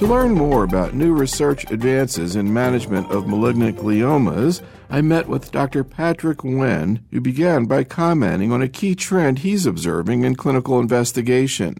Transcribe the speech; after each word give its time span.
To 0.00 0.06
learn 0.06 0.32
more 0.32 0.64
about 0.64 0.94
new 0.94 1.12
research 1.12 1.70
advances 1.70 2.34
in 2.34 2.54
management 2.54 3.10
of 3.10 3.28
malignant 3.28 3.76
gliomas, 3.76 4.62
I 4.88 5.02
met 5.02 5.28
with 5.28 5.52
Dr. 5.52 5.84
Patrick 5.84 6.42
Wen, 6.42 7.04
who 7.10 7.20
began 7.20 7.66
by 7.66 7.84
commenting 7.84 8.50
on 8.50 8.62
a 8.62 8.68
key 8.68 8.94
trend 8.94 9.40
he's 9.40 9.66
observing 9.66 10.24
in 10.24 10.36
clinical 10.36 10.80
investigation. 10.80 11.76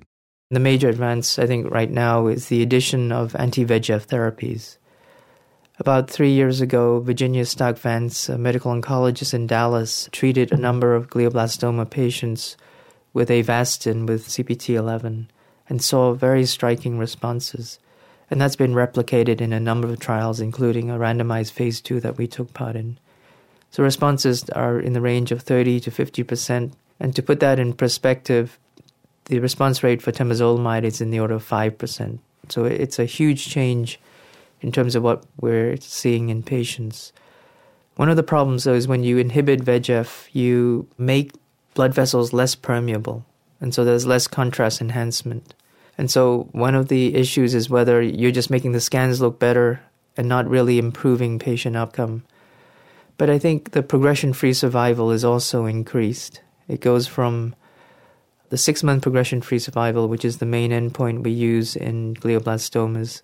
The 0.50 0.60
major 0.60 0.90
advance, 0.90 1.38
I 1.38 1.46
think, 1.46 1.70
right 1.70 1.90
now 1.90 2.26
is 2.26 2.48
the 2.48 2.60
addition 2.60 3.10
of 3.10 3.34
anti 3.36 3.64
VEGF 3.64 4.06
therapies. 4.08 4.76
About 5.78 6.10
three 6.10 6.32
years 6.32 6.60
ago, 6.60 7.00
Virginia 7.00 7.46
Stark 7.46 7.78
Vance, 7.78 8.28
a 8.28 8.36
medical 8.36 8.70
oncologist 8.70 9.32
in 9.32 9.46
Dallas, 9.46 10.10
treated 10.12 10.52
a 10.52 10.58
number 10.58 10.94
of 10.94 11.08
glioblastoma 11.08 11.88
patients 11.88 12.58
with 13.14 13.30
Avastin 13.30 14.06
with 14.06 14.28
CPT11 14.28 15.28
and 15.70 15.82
saw 15.82 16.12
very 16.12 16.44
striking 16.44 16.98
responses. 16.98 17.78
And 18.30 18.40
that's 18.40 18.56
been 18.56 18.74
replicated 18.74 19.40
in 19.40 19.52
a 19.52 19.60
number 19.60 19.88
of 19.88 19.98
trials, 19.98 20.40
including 20.40 20.88
a 20.88 20.98
randomized 20.98 21.52
phase 21.52 21.80
two 21.80 22.00
that 22.00 22.16
we 22.16 22.28
took 22.28 22.54
part 22.54 22.76
in. 22.76 22.98
So 23.70 23.82
responses 23.82 24.48
are 24.50 24.78
in 24.78 24.92
the 24.92 25.00
range 25.00 25.32
of 25.32 25.42
30 25.42 25.80
to 25.80 25.90
50%. 25.90 26.72
And 27.00 27.16
to 27.16 27.22
put 27.22 27.40
that 27.40 27.58
in 27.58 27.72
perspective, 27.72 28.58
the 29.26 29.40
response 29.40 29.82
rate 29.82 30.02
for 30.02 30.12
temozolomide 30.12 30.84
is 30.84 31.00
in 31.00 31.10
the 31.10 31.20
order 31.20 31.34
of 31.34 31.48
5%. 31.48 32.18
So 32.48 32.64
it's 32.64 32.98
a 32.98 33.04
huge 33.04 33.48
change 33.48 34.00
in 34.60 34.72
terms 34.72 34.94
of 34.94 35.02
what 35.02 35.24
we're 35.40 35.76
seeing 35.78 36.28
in 36.28 36.42
patients. 36.42 37.12
One 37.96 38.08
of 38.08 38.16
the 38.16 38.22
problems, 38.22 38.64
though, 38.64 38.74
is 38.74 38.88
when 38.88 39.04
you 39.04 39.18
inhibit 39.18 39.64
VEGF, 39.64 40.28
you 40.32 40.88
make 40.98 41.32
blood 41.74 41.94
vessels 41.94 42.32
less 42.32 42.54
permeable. 42.54 43.24
And 43.60 43.74
so 43.74 43.84
there's 43.84 44.06
less 44.06 44.26
contrast 44.26 44.80
enhancement. 44.80 45.54
And 46.00 46.10
so 46.10 46.48
one 46.52 46.74
of 46.74 46.88
the 46.88 47.14
issues 47.14 47.54
is 47.54 47.68
whether 47.68 48.00
you're 48.00 48.30
just 48.30 48.48
making 48.48 48.72
the 48.72 48.80
scans 48.80 49.20
look 49.20 49.38
better 49.38 49.82
and 50.16 50.30
not 50.30 50.48
really 50.48 50.78
improving 50.78 51.38
patient 51.38 51.76
outcome. 51.76 52.24
But 53.18 53.28
I 53.28 53.38
think 53.38 53.72
the 53.72 53.82
progression 53.82 54.32
free 54.32 54.54
survival 54.54 55.10
is 55.10 55.26
also 55.26 55.66
increased. 55.66 56.40
It 56.68 56.80
goes 56.80 57.06
from 57.06 57.54
the 58.48 58.56
six 58.56 58.82
month 58.82 59.02
progression 59.02 59.42
free 59.42 59.58
survival, 59.58 60.08
which 60.08 60.24
is 60.24 60.38
the 60.38 60.46
main 60.46 60.70
endpoint 60.70 61.22
we 61.22 61.32
use 61.32 61.76
in 61.76 62.14
glioblastomas. 62.14 63.20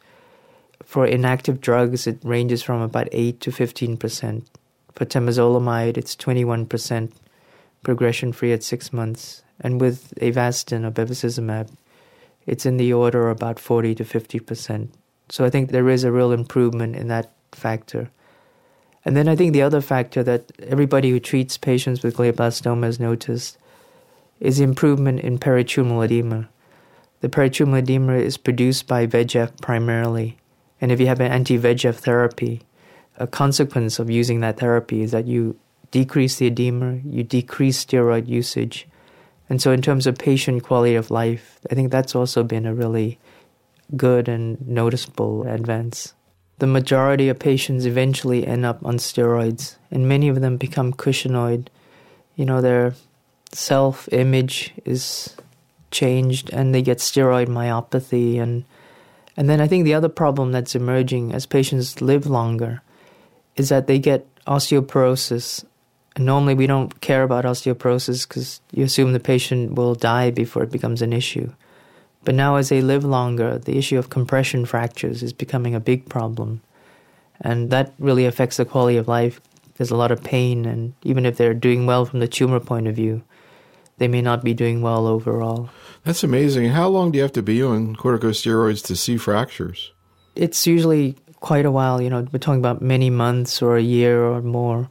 For 0.84 1.06
inactive 1.06 1.62
drugs, 1.62 2.06
it 2.06 2.18
ranges 2.24 2.62
from 2.62 2.82
about 2.82 3.08
8 3.10 3.40
to 3.40 3.50
15%. 3.52 4.44
For 4.92 5.06
temozolomide, 5.06 5.96
it's 5.96 6.14
21% 6.14 7.10
progression 7.82 8.34
free 8.34 8.52
at 8.52 8.62
six 8.62 8.92
months. 8.92 9.44
And 9.62 9.80
with 9.80 10.12
Avastin 10.20 10.84
or 10.84 10.90
bevacizumab, 10.90 11.70
it's 12.46 12.66
in 12.66 12.76
the 12.76 12.92
order 12.92 13.28
of 13.28 13.36
about 13.36 13.58
40 13.58 13.94
to 13.96 14.04
50%. 14.04 14.88
So 15.28 15.44
I 15.44 15.50
think 15.50 15.70
there 15.70 15.88
is 15.88 16.04
a 16.04 16.12
real 16.12 16.32
improvement 16.32 16.96
in 16.96 17.08
that 17.08 17.32
factor. 17.52 18.10
And 19.04 19.16
then 19.16 19.28
I 19.28 19.36
think 19.36 19.52
the 19.52 19.62
other 19.62 19.80
factor 19.80 20.22
that 20.22 20.52
everybody 20.60 21.10
who 21.10 21.20
treats 21.20 21.56
patients 21.56 22.02
with 22.02 22.16
glioblastoma 22.16 22.84
has 22.84 23.00
noticed 23.00 23.58
is 24.40 24.60
improvement 24.60 25.20
in 25.20 25.38
peritumoral 25.38 26.04
edema. 26.04 26.48
The 27.20 27.28
peritumoral 27.28 27.78
edema 27.78 28.14
is 28.14 28.36
produced 28.36 28.86
by 28.86 29.06
VEGF 29.06 29.60
primarily. 29.60 30.38
And 30.80 30.92
if 30.92 31.00
you 31.00 31.06
have 31.06 31.20
an 31.20 31.32
anti 31.32 31.58
VEGF 31.58 31.94
therapy, 31.96 32.62
a 33.16 33.26
consequence 33.26 33.98
of 33.98 34.10
using 34.10 34.40
that 34.40 34.58
therapy 34.58 35.02
is 35.02 35.12
that 35.12 35.26
you 35.26 35.58
decrease 35.90 36.36
the 36.36 36.48
edema, 36.48 37.00
you 37.04 37.22
decrease 37.22 37.84
steroid 37.84 38.28
usage, 38.28 38.86
and 39.48 39.62
so, 39.62 39.70
in 39.72 39.82
terms 39.82 40.06
of 40.06 40.18
patient 40.18 40.64
quality 40.64 40.96
of 40.96 41.10
life, 41.10 41.60
I 41.70 41.74
think 41.74 41.92
that's 41.92 42.14
also 42.14 42.42
been 42.42 42.66
a 42.66 42.74
really 42.74 43.18
good 43.96 44.28
and 44.28 44.66
noticeable 44.66 45.44
advance. 45.46 46.14
The 46.58 46.66
majority 46.66 47.28
of 47.28 47.38
patients 47.38 47.86
eventually 47.86 48.46
end 48.46 48.64
up 48.64 48.84
on 48.84 48.96
steroids, 48.96 49.76
and 49.90 50.08
many 50.08 50.28
of 50.28 50.40
them 50.40 50.56
become 50.56 50.92
cushingoid. 50.92 51.68
You 52.34 52.44
know, 52.44 52.60
their 52.60 52.94
self 53.52 54.08
image 54.12 54.72
is 54.84 55.36
changed, 55.92 56.50
and 56.52 56.74
they 56.74 56.82
get 56.82 56.98
steroid 56.98 57.46
myopathy. 57.46 58.40
And, 58.40 58.64
and 59.36 59.48
then 59.48 59.60
I 59.60 59.68
think 59.68 59.84
the 59.84 59.94
other 59.94 60.08
problem 60.08 60.50
that's 60.50 60.74
emerging 60.74 61.32
as 61.32 61.46
patients 61.46 62.00
live 62.00 62.26
longer 62.26 62.82
is 63.54 63.68
that 63.68 63.86
they 63.86 63.98
get 64.00 64.26
osteoporosis 64.46 65.64
normally 66.24 66.54
we 66.54 66.66
don't 66.66 67.00
care 67.00 67.22
about 67.22 67.44
osteoporosis 67.44 68.26
because 68.26 68.60
you 68.72 68.84
assume 68.84 69.12
the 69.12 69.20
patient 69.20 69.74
will 69.74 69.94
die 69.94 70.30
before 70.30 70.62
it 70.62 70.72
becomes 70.72 71.02
an 71.02 71.12
issue. 71.12 71.52
But 72.24 72.34
now, 72.34 72.56
as 72.56 72.70
they 72.70 72.80
live 72.80 73.04
longer, 73.04 73.58
the 73.58 73.78
issue 73.78 73.98
of 73.98 74.10
compression 74.10 74.64
fractures 74.66 75.22
is 75.22 75.32
becoming 75.32 75.74
a 75.74 75.80
big 75.80 76.08
problem. 76.08 76.60
And 77.40 77.70
that 77.70 77.92
really 77.98 78.24
affects 78.24 78.56
the 78.56 78.64
quality 78.64 78.96
of 78.96 79.08
life. 79.08 79.40
There's 79.76 79.90
a 79.90 79.96
lot 79.96 80.10
of 80.10 80.24
pain, 80.24 80.64
and 80.64 80.94
even 81.02 81.26
if 81.26 81.36
they're 81.36 81.54
doing 81.54 81.86
well 81.86 82.04
from 82.04 82.20
the 82.20 82.26
tumor 82.26 82.58
point 82.58 82.88
of 82.88 82.96
view, 82.96 83.22
they 83.98 84.08
may 84.08 84.22
not 84.22 84.42
be 84.42 84.54
doing 84.54 84.82
well 84.82 85.06
overall. 85.06 85.70
That's 86.04 86.24
amazing. 86.24 86.70
How 86.70 86.88
long 86.88 87.10
do 87.10 87.18
you 87.18 87.22
have 87.22 87.32
to 87.32 87.42
be 87.42 87.62
on 87.62 87.94
corticosteroids 87.94 88.84
to 88.86 88.96
see 88.96 89.16
fractures? 89.16 89.92
It's 90.34 90.66
usually 90.66 91.16
quite 91.40 91.66
a 91.66 91.70
while. 91.70 92.00
You 92.00 92.10
know, 92.10 92.26
we're 92.32 92.38
talking 92.38 92.60
about 92.60 92.82
many 92.82 93.10
months 93.10 93.62
or 93.62 93.76
a 93.76 93.82
year 93.82 94.24
or 94.24 94.42
more. 94.42 94.90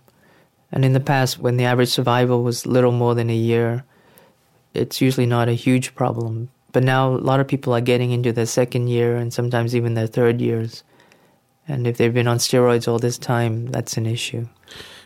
And 0.71 0.83
in 0.83 0.93
the 0.93 0.99
past, 0.99 1.39
when 1.39 1.57
the 1.57 1.65
average 1.65 1.89
survival 1.89 2.43
was 2.43 2.65
little 2.65 2.91
more 2.91 3.15
than 3.15 3.29
a 3.29 3.35
year, 3.35 3.83
it's 4.73 5.01
usually 5.01 5.25
not 5.25 5.47
a 5.47 5.53
huge 5.53 5.95
problem. 5.95 6.49
But 6.71 6.83
now 6.83 7.09
a 7.09 7.15
lot 7.15 7.39
of 7.39 7.47
people 7.47 7.73
are 7.73 7.81
getting 7.81 8.11
into 8.11 8.33
their 8.33 8.45
second 8.45 8.89
year 8.89 9.15
and 9.15 9.33
sometimes 9.33 9.75
even 9.75 9.93
their 9.93 10.07
third 10.07 10.41
years. 10.41 10.83
And 11.67 11.87
if 11.87 11.97
they've 11.97 12.13
been 12.13 12.27
on 12.27 12.37
steroids 12.37 12.87
all 12.87 12.99
this 12.99 13.17
time, 13.17 13.67
that's 13.67 13.97
an 13.97 14.05
issue. 14.05 14.47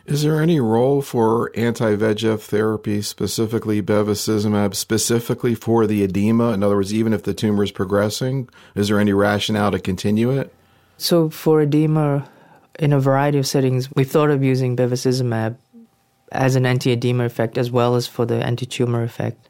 Is 0.05 0.23
there 0.23 0.41
any 0.41 0.59
role 0.59 1.03
for 1.03 1.51
anti 1.55 1.95
VEGF 1.95 2.41
therapy, 2.41 3.03
specifically 3.03 3.79
bevacizumab, 3.81 4.73
specifically 4.73 5.53
for 5.53 5.85
the 5.85 6.01
edema? 6.03 6.51
In 6.53 6.63
other 6.63 6.75
words, 6.75 6.91
even 6.91 7.13
if 7.13 7.23
the 7.23 7.35
tumor 7.35 7.63
is 7.63 7.71
progressing, 7.71 8.49
is 8.73 8.87
there 8.87 8.99
any 8.99 9.13
rationale 9.13 9.69
to 9.69 9.79
continue 9.79 10.31
it? 10.31 10.51
So, 10.97 11.29
for 11.29 11.61
edema, 11.61 12.27
in 12.79 12.93
a 12.93 12.99
variety 12.99 13.37
of 13.37 13.45
settings, 13.45 13.89
we've 13.95 14.09
thought 14.09 14.31
of 14.31 14.43
using 14.43 14.75
bevacizumab 14.75 15.57
as 16.31 16.55
an 16.55 16.65
anti-edema 16.65 17.25
effect 17.25 17.57
as 17.57 17.69
well 17.69 17.95
as 17.95 18.07
for 18.07 18.25
the 18.25 18.43
anti-tumor 18.43 19.03
effect. 19.03 19.49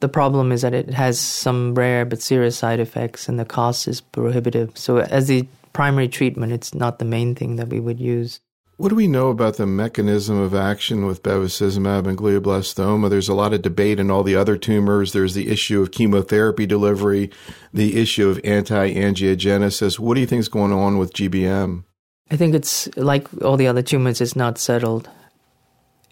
The 0.00 0.08
problem 0.08 0.52
is 0.52 0.62
that 0.62 0.74
it 0.74 0.90
has 0.90 1.18
some 1.18 1.74
rare 1.74 2.04
but 2.04 2.22
serious 2.22 2.56
side 2.56 2.80
effects 2.80 3.28
and 3.28 3.38
the 3.38 3.44
cost 3.44 3.86
is 3.86 4.00
prohibitive. 4.00 4.78
So 4.78 4.98
as 4.98 5.26
the 5.26 5.46
primary 5.72 6.08
treatment, 6.08 6.52
it's 6.52 6.72
not 6.72 6.98
the 6.98 7.04
main 7.04 7.34
thing 7.34 7.56
that 7.56 7.68
we 7.68 7.80
would 7.80 8.00
use. 8.00 8.40
What 8.76 8.90
do 8.90 8.94
we 8.94 9.08
know 9.08 9.30
about 9.30 9.56
the 9.56 9.66
mechanism 9.66 10.38
of 10.38 10.54
action 10.54 11.04
with 11.04 11.24
bevacizumab 11.24 12.06
and 12.06 12.16
glioblastoma? 12.16 13.10
There's 13.10 13.28
a 13.28 13.34
lot 13.34 13.52
of 13.52 13.62
debate 13.62 13.98
in 13.98 14.08
all 14.08 14.22
the 14.22 14.36
other 14.36 14.56
tumors. 14.56 15.12
There's 15.12 15.34
the 15.34 15.48
issue 15.48 15.82
of 15.82 15.90
chemotherapy 15.90 16.64
delivery, 16.64 17.32
the 17.74 18.00
issue 18.00 18.28
of 18.28 18.40
anti-angiogenesis. 18.44 19.98
What 19.98 20.14
do 20.14 20.20
you 20.20 20.28
think 20.28 20.40
is 20.40 20.48
going 20.48 20.72
on 20.72 20.96
with 20.96 21.12
GBM? 21.12 21.82
I 22.30 22.36
think 22.36 22.54
it's 22.54 22.88
like 22.96 23.26
all 23.42 23.56
the 23.56 23.68
other 23.68 23.82
tumors, 23.82 24.20
it's 24.20 24.36
not 24.36 24.58
settled. 24.58 25.08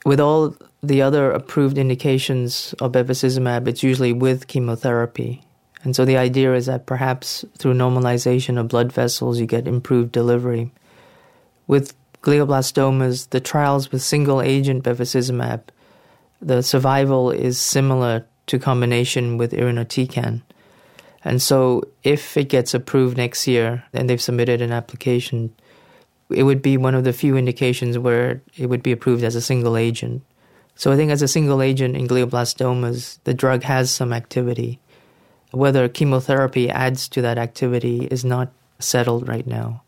With 0.05 0.21
all 0.21 0.57
the 0.83 1.03
other 1.03 1.31
approved 1.31 1.79
indications 1.79 2.75
of 2.81 2.93
bevacizumab, 2.93 3.69
it's 3.69 3.83
usually 3.83 4.13
with 4.13 4.47
chemotherapy. 4.47 5.43
And 5.85 5.95
so 5.95 6.05
the 6.05 6.17
idea 6.17 6.55
is 6.55 6.67
that 6.67 6.87
perhaps 6.87 7.45
through 7.59 7.75
normalization 7.75 8.59
of 8.59 8.69
blood 8.69 8.93
vessels, 8.93 9.39
you 9.39 9.47
get 9.47 9.69
improved 9.69 10.13
delivery. 10.13 10.73
With 11.67 11.95
glioblastomas, 12.23 13.31
the 13.31 13.41
trials 13.41 13.93
with 13.93 14.03
single 14.03 14.41
agent 14.41 14.85
bevacizumab, 14.85 15.63
the 16.41 16.63
survival 16.63 17.31
is 17.31 17.59
similar 17.59 18.27
to 18.47 18.59
combination 18.59 19.39
with 19.39 19.53
irinotecan. 19.53 20.43
And 21.25 21.43
so 21.43 21.83
if 22.05 22.37
it 22.37 22.49
gets 22.49 22.75
approved 22.75 23.17
next 23.17 23.47
year 23.47 23.85
and 23.93 24.09
they've 24.09 24.21
submitted 24.21 24.63
an 24.63 24.73
application, 24.73 25.55
it 26.31 26.43
would 26.43 26.63
be 26.63 26.77
one 26.77 26.95
of 26.95 27.05
the 27.05 27.13
few 27.13 27.37
indications 27.37 27.99
where 27.99 28.43
it 28.57 28.67
would 28.67 28.83
be 28.83 28.93
approved 28.93 29.25
as 29.25 29.35
a 29.35 29.41
single 29.41 29.77
agent. 29.77 30.23
So 30.75 30.93
I 30.93 30.97
think 30.97 31.11
as 31.11 31.23
a 31.23 31.29
single 31.29 31.63
agent 31.63 31.97
in 31.97 32.07
glioblastomas, 32.07 33.19
the 33.25 33.35
drug 33.35 33.63
has 33.63 33.91
some 33.91 34.13
activity. 34.13 34.81
Whether 35.53 35.89
chemotherapy 35.89 36.69
adds 36.69 37.09
to 37.09 37.23
that 37.23 37.39
activity 37.39 38.07
is 38.11 38.25
not 38.25 38.53
settled 38.79 39.29
right 39.29 39.47
now. 39.47 39.83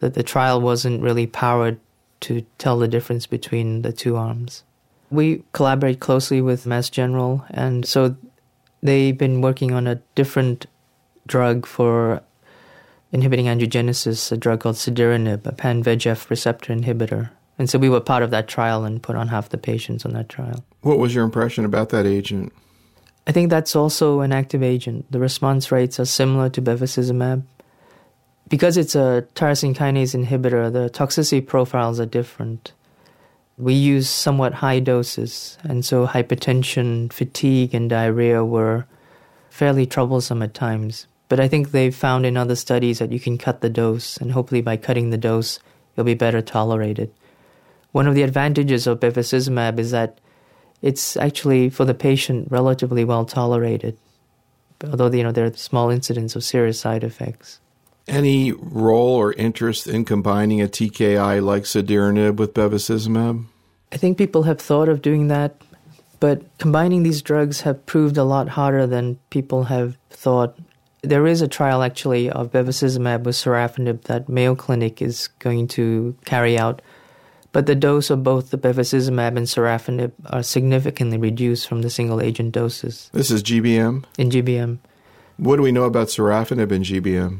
That 0.00 0.14
the 0.14 0.22
trial 0.22 0.60
wasn't 0.60 1.02
really 1.02 1.26
powered 1.26 1.78
to 2.20 2.44
tell 2.58 2.78
the 2.78 2.88
difference 2.88 3.26
between 3.26 3.82
the 3.82 3.92
two 3.92 4.16
arms. 4.16 4.62
We 5.10 5.42
collaborate 5.52 6.00
closely 6.00 6.40
with 6.40 6.66
Mass 6.66 6.90
General, 6.90 7.44
and 7.50 7.86
so 7.86 8.16
they've 8.82 9.16
been 9.16 9.40
working 9.40 9.72
on 9.72 9.86
a 9.86 9.96
different 10.14 10.66
drug 11.26 11.66
for 11.66 12.22
inhibiting 13.12 13.46
angiogenesis, 13.46 14.30
a 14.32 14.36
drug 14.36 14.60
called 14.60 14.76
cediranib, 14.76 15.46
a 15.46 15.52
pan 15.52 15.82
VEGF 15.82 16.30
receptor 16.30 16.74
inhibitor. 16.74 17.30
And 17.58 17.68
so 17.68 17.78
we 17.78 17.88
were 17.90 18.00
part 18.00 18.22
of 18.22 18.30
that 18.30 18.48
trial 18.48 18.84
and 18.84 19.02
put 19.02 19.16
on 19.16 19.28
half 19.28 19.50
the 19.50 19.58
patients 19.58 20.06
on 20.06 20.12
that 20.14 20.28
trial. 20.28 20.64
What 20.80 20.98
was 20.98 21.14
your 21.14 21.24
impression 21.24 21.64
about 21.64 21.90
that 21.90 22.06
agent? 22.06 22.52
I 23.26 23.32
think 23.32 23.50
that's 23.50 23.76
also 23.76 24.20
an 24.20 24.32
active 24.32 24.62
agent. 24.62 25.10
The 25.12 25.18
response 25.20 25.70
rates 25.70 26.00
are 26.00 26.06
similar 26.06 26.48
to 26.50 26.62
bevacizumab. 26.62 27.42
because 28.48 28.76
it's 28.76 28.94
a 28.94 29.26
tyrosine 29.34 29.74
kinase 29.74 30.14
inhibitor, 30.14 30.72
the 30.72 30.90
toxicity 30.90 31.46
profiles 31.46 32.00
are 32.00 32.06
different. 32.06 32.72
We 33.56 33.74
use 33.74 34.08
somewhat 34.08 34.54
high 34.54 34.80
doses, 34.80 35.56
and 35.62 35.84
so 35.84 36.06
hypertension, 36.06 37.12
fatigue, 37.12 37.74
and 37.74 37.88
diarrhea 37.88 38.44
were 38.44 38.86
fairly 39.50 39.86
troublesome 39.86 40.42
at 40.42 40.54
times. 40.54 41.06
But 41.30 41.38
I 41.38 41.46
think 41.46 41.70
they've 41.70 41.94
found 41.94 42.26
in 42.26 42.36
other 42.36 42.56
studies 42.56 42.98
that 42.98 43.12
you 43.12 43.20
can 43.20 43.38
cut 43.38 43.60
the 43.60 43.70
dose, 43.70 44.16
and 44.16 44.32
hopefully 44.32 44.62
by 44.62 44.76
cutting 44.76 45.10
the 45.10 45.16
dose, 45.16 45.60
you'll 45.96 46.04
be 46.04 46.14
better 46.14 46.42
tolerated. 46.42 47.14
One 47.92 48.08
of 48.08 48.16
the 48.16 48.22
advantages 48.22 48.88
of 48.88 48.98
bevacizumab 48.98 49.78
is 49.78 49.92
that 49.92 50.18
it's 50.82 51.16
actually 51.16 51.70
for 51.70 51.84
the 51.84 51.94
patient 51.94 52.48
relatively 52.50 53.04
well 53.04 53.24
tolerated, 53.24 53.96
although 54.82 55.08
you 55.10 55.22
know 55.22 55.30
there 55.30 55.46
are 55.46 55.54
small 55.54 55.88
incidents 55.88 56.34
of 56.34 56.42
serious 56.42 56.80
side 56.80 57.04
effects. 57.04 57.60
Any 58.08 58.50
role 58.50 59.14
or 59.14 59.32
interest 59.34 59.86
in 59.86 60.04
combining 60.04 60.60
a 60.60 60.66
TKI 60.66 61.44
like 61.44 61.62
cediranib 61.62 62.36
with 62.36 62.54
bevacizumab? 62.54 63.44
I 63.92 63.96
think 63.98 64.18
people 64.18 64.42
have 64.44 64.60
thought 64.60 64.88
of 64.88 65.00
doing 65.00 65.28
that, 65.28 65.62
but 66.18 66.42
combining 66.58 67.04
these 67.04 67.22
drugs 67.22 67.60
have 67.60 67.86
proved 67.86 68.16
a 68.16 68.24
lot 68.24 68.48
harder 68.48 68.84
than 68.84 69.20
people 69.30 69.64
have 69.64 69.96
thought. 70.10 70.58
There 71.02 71.26
is 71.26 71.40
a 71.40 71.48
trial 71.48 71.82
actually 71.82 72.30
of 72.30 72.50
bevacizumab 72.50 73.22
with 73.22 73.34
sorafenib 73.34 74.02
that 74.02 74.28
Mayo 74.28 74.54
Clinic 74.54 75.00
is 75.00 75.28
going 75.38 75.68
to 75.68 76.14
carry 76.24 76.58
out, 76.58 76.82
but 77.52 77.66
the 77.66 77.74
dose 77.74 78.10
of 78.10 78.22
both 78.22 78.50
the 78.50 78.58
bevacizumab 78.58 79.36
and 79.36 79.46
sorafenib 79.46 80.12
are 80.26 80.42
significantly 80.42 81.16
reduced 81.16 81.66
from 81.66 81.82
the 81.82 81.90
single 81.90 82.20
agent 82.20 82.52
doses. 82.52 83.08
This 83.12 83.30
is 83.30 83.42
GBM? 83.42 84.04
In 84.18 84.30
GBM. 84.30 84.78
What 85.38 85.56
do 85.56 85.62
we 85.62 85.72
know 85.72 85.84
about 85.84 86.08
sorafenib 86.08 86.70
in 86.70 86.82
GBM? 86.82 87.38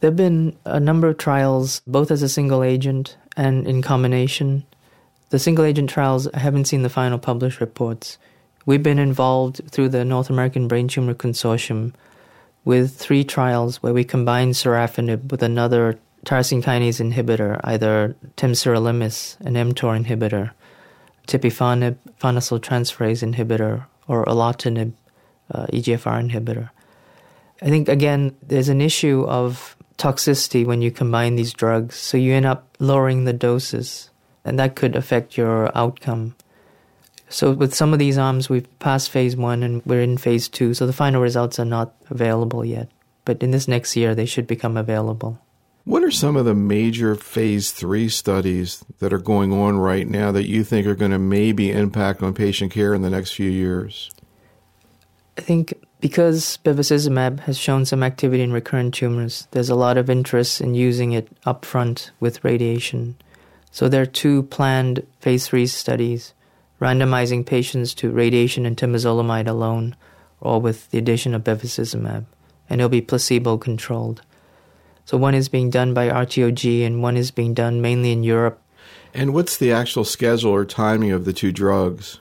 There 0.00 0.10
have 0.10 0.16
been 0.16 0.56
a 0.66 0.78
number 0.78 1.08
of 1.08 1.16
trials, 1.16 1.80
both 1.86 2.10
as 2.10 2.22
a 2.22 2.28
single 2.28 2.62
agent 2.62 3.16
and 3.36 3.66
in 3.66 3.82
combination. 3.82 4.66
The 5.30 5.38
single 5.38 5.64
agent 5.64 5.88
trials, 5.88 6.28
I 6.34 6.40
haven't 6.40 6.66
seen 6.66 6.82
the 6.82 6.90
final 6.90 7.18
published 7.18 7.60
reports. 7.60 8.18
We've 8.66 8.82
been 8.82 8.98
involved 8.98 9.62
through 9.70 9.88
the 9.88 10.04
North 10.04 10.28
American 10.28 10.68
Brain 10.68 10.88
Tumor 10.88 11.14
Consortium 11.14 11.94
with 12.64 12.96
three 12.96 13.24
trials 13.24 13.82
where 13.82 13.92
we 13.92 14.04
combined 14.04 14.54
sorafenib 14.54 15.30
with 15.30 15.42
another 15.42 15.98
tyrosine 16.24 16.62
kinase 16.62 17.00
inhibitor, 17.00 17.60
either 17.64 18.16
temsirolimus, 18.36 19.40
an 19.40 19.54
mTOR 19.54 20.04
inhibitor, 20.04 20.52
tipifarnib, 21.26 21.96
farnesyltransferase 22.20 23.34
inhibitor, 23.34 23.86
or 24.06 24.24
erlotinib, 24.26 24.92
uh, 25.52 25.66
EGFR 25.72 26.30
inhibitor. 26.30 26.70
I 27.60 27.66
think, 27.66 27.88
again, 27.88 28.36
there's 28.42 28.68
an 28.68 28.80
issue 28.80 29.24
of 29.28 29.76
toxicity 29.98 30.66
when 30.66 30.82
you 30.82 30.90
combine 30.90 31.36
these 31.36 31.52
drugs. 31.52 31.96
So 31.96 32.16
you 32.16 32.34
end 32.34 32.46
up 32.46 32.76
lowering 32.78 33.24
the 33.24 33.32
doses, 33.32 34.10
and 34.44 34.58
that 34.58 34.74
could 34.74 34.96
affect 34.96 35.36
your 35.36 35.76
outcome. 35.76 36.34
So 37.32 37.52
with 37.52 37.74
some 37.74 37.94
of 37.94 37.98
these 37.98 38.18
arms, 38.18 38.50
we've 38.50 38.68
passed 38.78 39.10
phase 39.10 39.36
one 39.36 39.62
and 39.62 39.84
we're 39.86 40.02
in 40.02 40.18
phase 40.18 40.48
two. 40.48 40.74
So 40.74 40.86
the 40.86 40.92
final 40.92 41.22
results 41.22 41.58
are 41.58 41.64
not 41.64 41.94
available 42.10 42.62
yet, 42.62 42.88
but 43.24 43.42
in 43.42 43.52
this 43.52 43.66
next 43.66 43.96
year 43.96 44.14
they 44.14 44.26
should 44.26 44.46
become 44.46 44.76
available. 44.76 45.40
What 45.84 46.04
are 46.04 46.10
some 46.10 46.36
of 46.36 46.44
the 46.44 46.54
major 46.54 47.14
phase 47.14 47.72
three 47.72 48.10
studies 48.10 48.84
that 48.98 49.14
are 49.14 49.18
going 49.18 49.50
on 49.50 49.78
right 49.78 50.06
now 50.06 50.30
that 50.30 50.46
you 50.46 50.62
think 50.62 50.86
are 50.86 50.94
going 50.94 51.10
to 51.10 51.18
maybe 51.18 51.72
impact 51.72 52.22
on 52.22 52.34
patient 52.34 52.70
care 52.70 52.92
in 52.92 53.00
the 53.00 53.10
next 53.10 53.32
few 53.32 53.50
years? 53.50 54.10
I 55.38 55.40
think 55.40 55.72
because 56.00 56.58
bevacizumab 56.64 57.40
has 57.40 57.56
shown 57.56 57.86
some 57.86 58.02
activity 58.02 58.42
in 58.42 58.52
recurrent 58.52 58.92
tumors, 58.92 59.48
there's 59.52 59.70
a 59.70 59.74
lot 59.74 59.96
of 59.96 60.10
interest 60.10 60.60
in 60.60 60.74
using 60.74 61.12
it 61.12 61.28
upfront 61.44 62.10
with 62.20 62.44
radiation. 62.44 63.16
So 63.70 63.88
there 63.88 64.02
are 64.02 64.06
two 64.06 64.42
planned 64.44 65.06
phase 65.20 65.46
3 65.46 65.66
studies 65.66 66.34
randomizing 66.82 67.46
patients 67.46 67.94
to 67.94 68.10
radiation 68.10 68.66
and 68.66 68.76
temozolomide 68.76 69.46
alone 69.46 69.94
or 70.40 70.60
with 70.60 70.90
the 70.90 70.98
addition 70.98 71.32
of 71.32 71.44
bevacizumab, 71.44 72.24
and 72.68 72.80
it'll 72.80 72.88
be 72.88 73.00
placebo 73.00 73.56
controlled. 73.56 74.20
So 75.04 75.16
one 75.16 75.36
is 75.36 75.48
being 75.48 75.70
done 75.70 75.94
by 75.94 76.08
RTOG 76.08 76.84
and 76.84 77.00
one 77.00 77.16
is 77.16 77.30
being 77.30 77.54
done 77.54 77.80
mainly 77.80 78.10
in 78.10 78.24
Europe. 78.24 78.60
And 79.14 79.32
what's 79.32 79.56
the 79.56 79.70
actual 79.70 80.04
schedule 80.04 80.50
or 80.50 80.64
timing 80.64 81.12
of 81.12 81.24
the 81.24 81.32
two 81.32 81.52
drugs? 81.52 82.18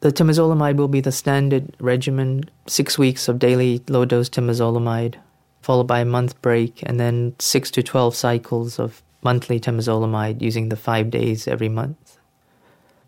The 0.00 0.10
temozolomide 0.10 0.76
will 0.76 0.88
be 0.88 1.02
the 1.02 1.12
standard 1.12 1.76
regimen 1.78 2.48
six 2.66 2.98
weeks 2.98 3.28
of 3.28 3.38
daily 3.38 3.82
low 3.88 4.06
dose 4.06 4.30
temozolomide, 4.30 5.16
followed 5.60 5.86
by 5.86 6.00
a 6.00 6.06
month 6.06 6.40
break, 6.40 6.82
and 6.84 6.98
then 6.98 7.34
six 7.38 7.70
to 7.72 7.82
12 7.82 8.14
cycles 8.14 8.78
of 8.78 9.02
monthly 9.22 9.60
temozolomide 9.60 10.40
using 10.40 10.70
the 10.70 10.76
five 10.76 11.10
days 11.10 11.46
every 11.46 11.68
month. 11.68 12.05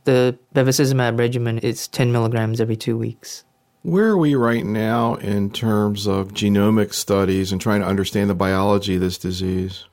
The 0.08 0.38
bevacizumab 0.54 1.18
regimen 1.18 1.58
is 1.58 1.86
10 1.88 2.12
milligrams 2.12 2.62
every 2.62 2.76
two 2.76 2.96
weeks. 2.96 3.44
Where 3.82 4.06
are 4.06 4.16
we 4.16 4.34
right 4.36 4.64
now 4.64 5.16
in 5.16 5.50
terms 5.50 6.06
of 6.06 6.32
genomic 6.32 6.94
studies 6.94 7.52
and 7.52 7.60
trying 7.60 7.82
to 7.82 7.86
understand 7.86 8.30
the 8.30 8.34
biology 8.34 8.94
of 8.94 9.02
this 9.02 9.18
disease? 9.18 9.84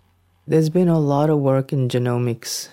There's 0.47 0.69
been 0.69 0.87
a 0.87 1.01
lot 1.01 1.29
of 1.29 1.39
work 1.39 1.73
in 1.73 1.89
genomics, 1.89 2.69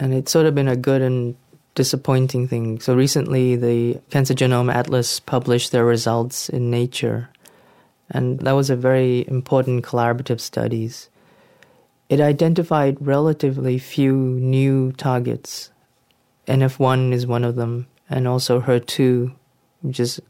and 0.00 0.12
it's 0.12 0.32
sort 0.32 0.46
of 0.46 0.56
been 0.56 0.66
a 0.66 0.74
good 0.74 1.00
and 1.00 1.36
disappointing 1.76 2.48
thing. 2.48 2.80
So 2.80 2.96
recently, 2.96 3.54
the 3.54 4.00
Cancer 4.10 4.34
Genome 4.34 4.74
Atlas 4.74 5.20
published 5.20 5.70
their 5.70 5.84
results 5.84 6.48
in 6.48 6.72
Nature, 6.72 7.28
and 8.10 8.40
that 8.40 8.56
was 8.56 8.68
a 8.68 8.74
very 8.74 9.24
important 9.28 9.84
collaborative 9.84 10.40
studies. 10.40 11.08
It 12.08 12.20
identified 12.20 12.96
relatively 12.98 13.78
few 13.78 14.16
new 14.16 14.90
targets. 14.90 15.70
NF1 16.50 17.12
is 17.12 17.26
one 17.26 17.44
of 17.44 17.56
them, 17.56 17.86
and 18.08 18.26
also 18.26 18.60
HER2, 18.60 19.32
which 19.82 20.00
is 20.00 20.20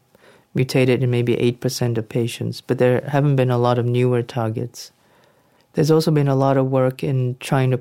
mutated 0.55 1.03
in 1.03 1.11
maybe 1.11 1.37
8% 1.37 1.97
of 1.99 2.09
patients, 2.09 2.61
but 2.61 2.79
there 2.79 3.03
haven't 3.07 3.37
been 3.37 3.51
a 3.51 3.59
lot 3.59 3.79
of 3.79 3.87
newer 3.87 4.23
targets. 4.23 4.93
There's 5.73 5.91
also 5.91 6.11
been 6.11 6.29
a 6.29 6.35
lot 6.35 6.57
of 6.57 6.71
work 6.71 7.05
in 7.05 7.37
trying 7.39 7.71
to 7.71 7.81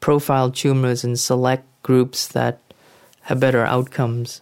profile 0.00 0.50
tumors 0.50 1.04
and 1.04 1.18
select 1.18 1.64
groups 1.82 2.28
that 2.28 2.58
have 3.22 3.38
better 3.38 3.64
outcomes. 3.64 4.40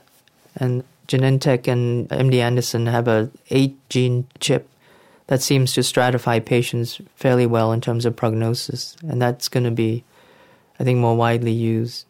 And 0.57 0.85
Genentech 1.07 1.69
and 1.69 2.09
MD 2.09 2.37
Anderson 2.37 2.87
have 2.87 3.09
a 3.09 3.31
eight 3.51 3.77
gene 3.89 4.27
chip 4.41 4.69
that 5.27 5.43
seems 5.43 5.75
to 5.75 5.81
stratify 5.81 6.45
patients 6.45 7.01
fairly 7.15 7.47
well 7.47 7.73
in 7.73 7.81
terms 7.81 8.07
of 8.07 8.17
prognosis, 8.17 8.97
and 9.07 9.21
that's 9.21 9.49
going 9.49 9.65
to 9.65 9.71
be, 9.71 10.05
I 10.81 10.85
think, 10.85 10.99
more 10.99 11.17
widely 11.17 11.53
used. 11.53 12.07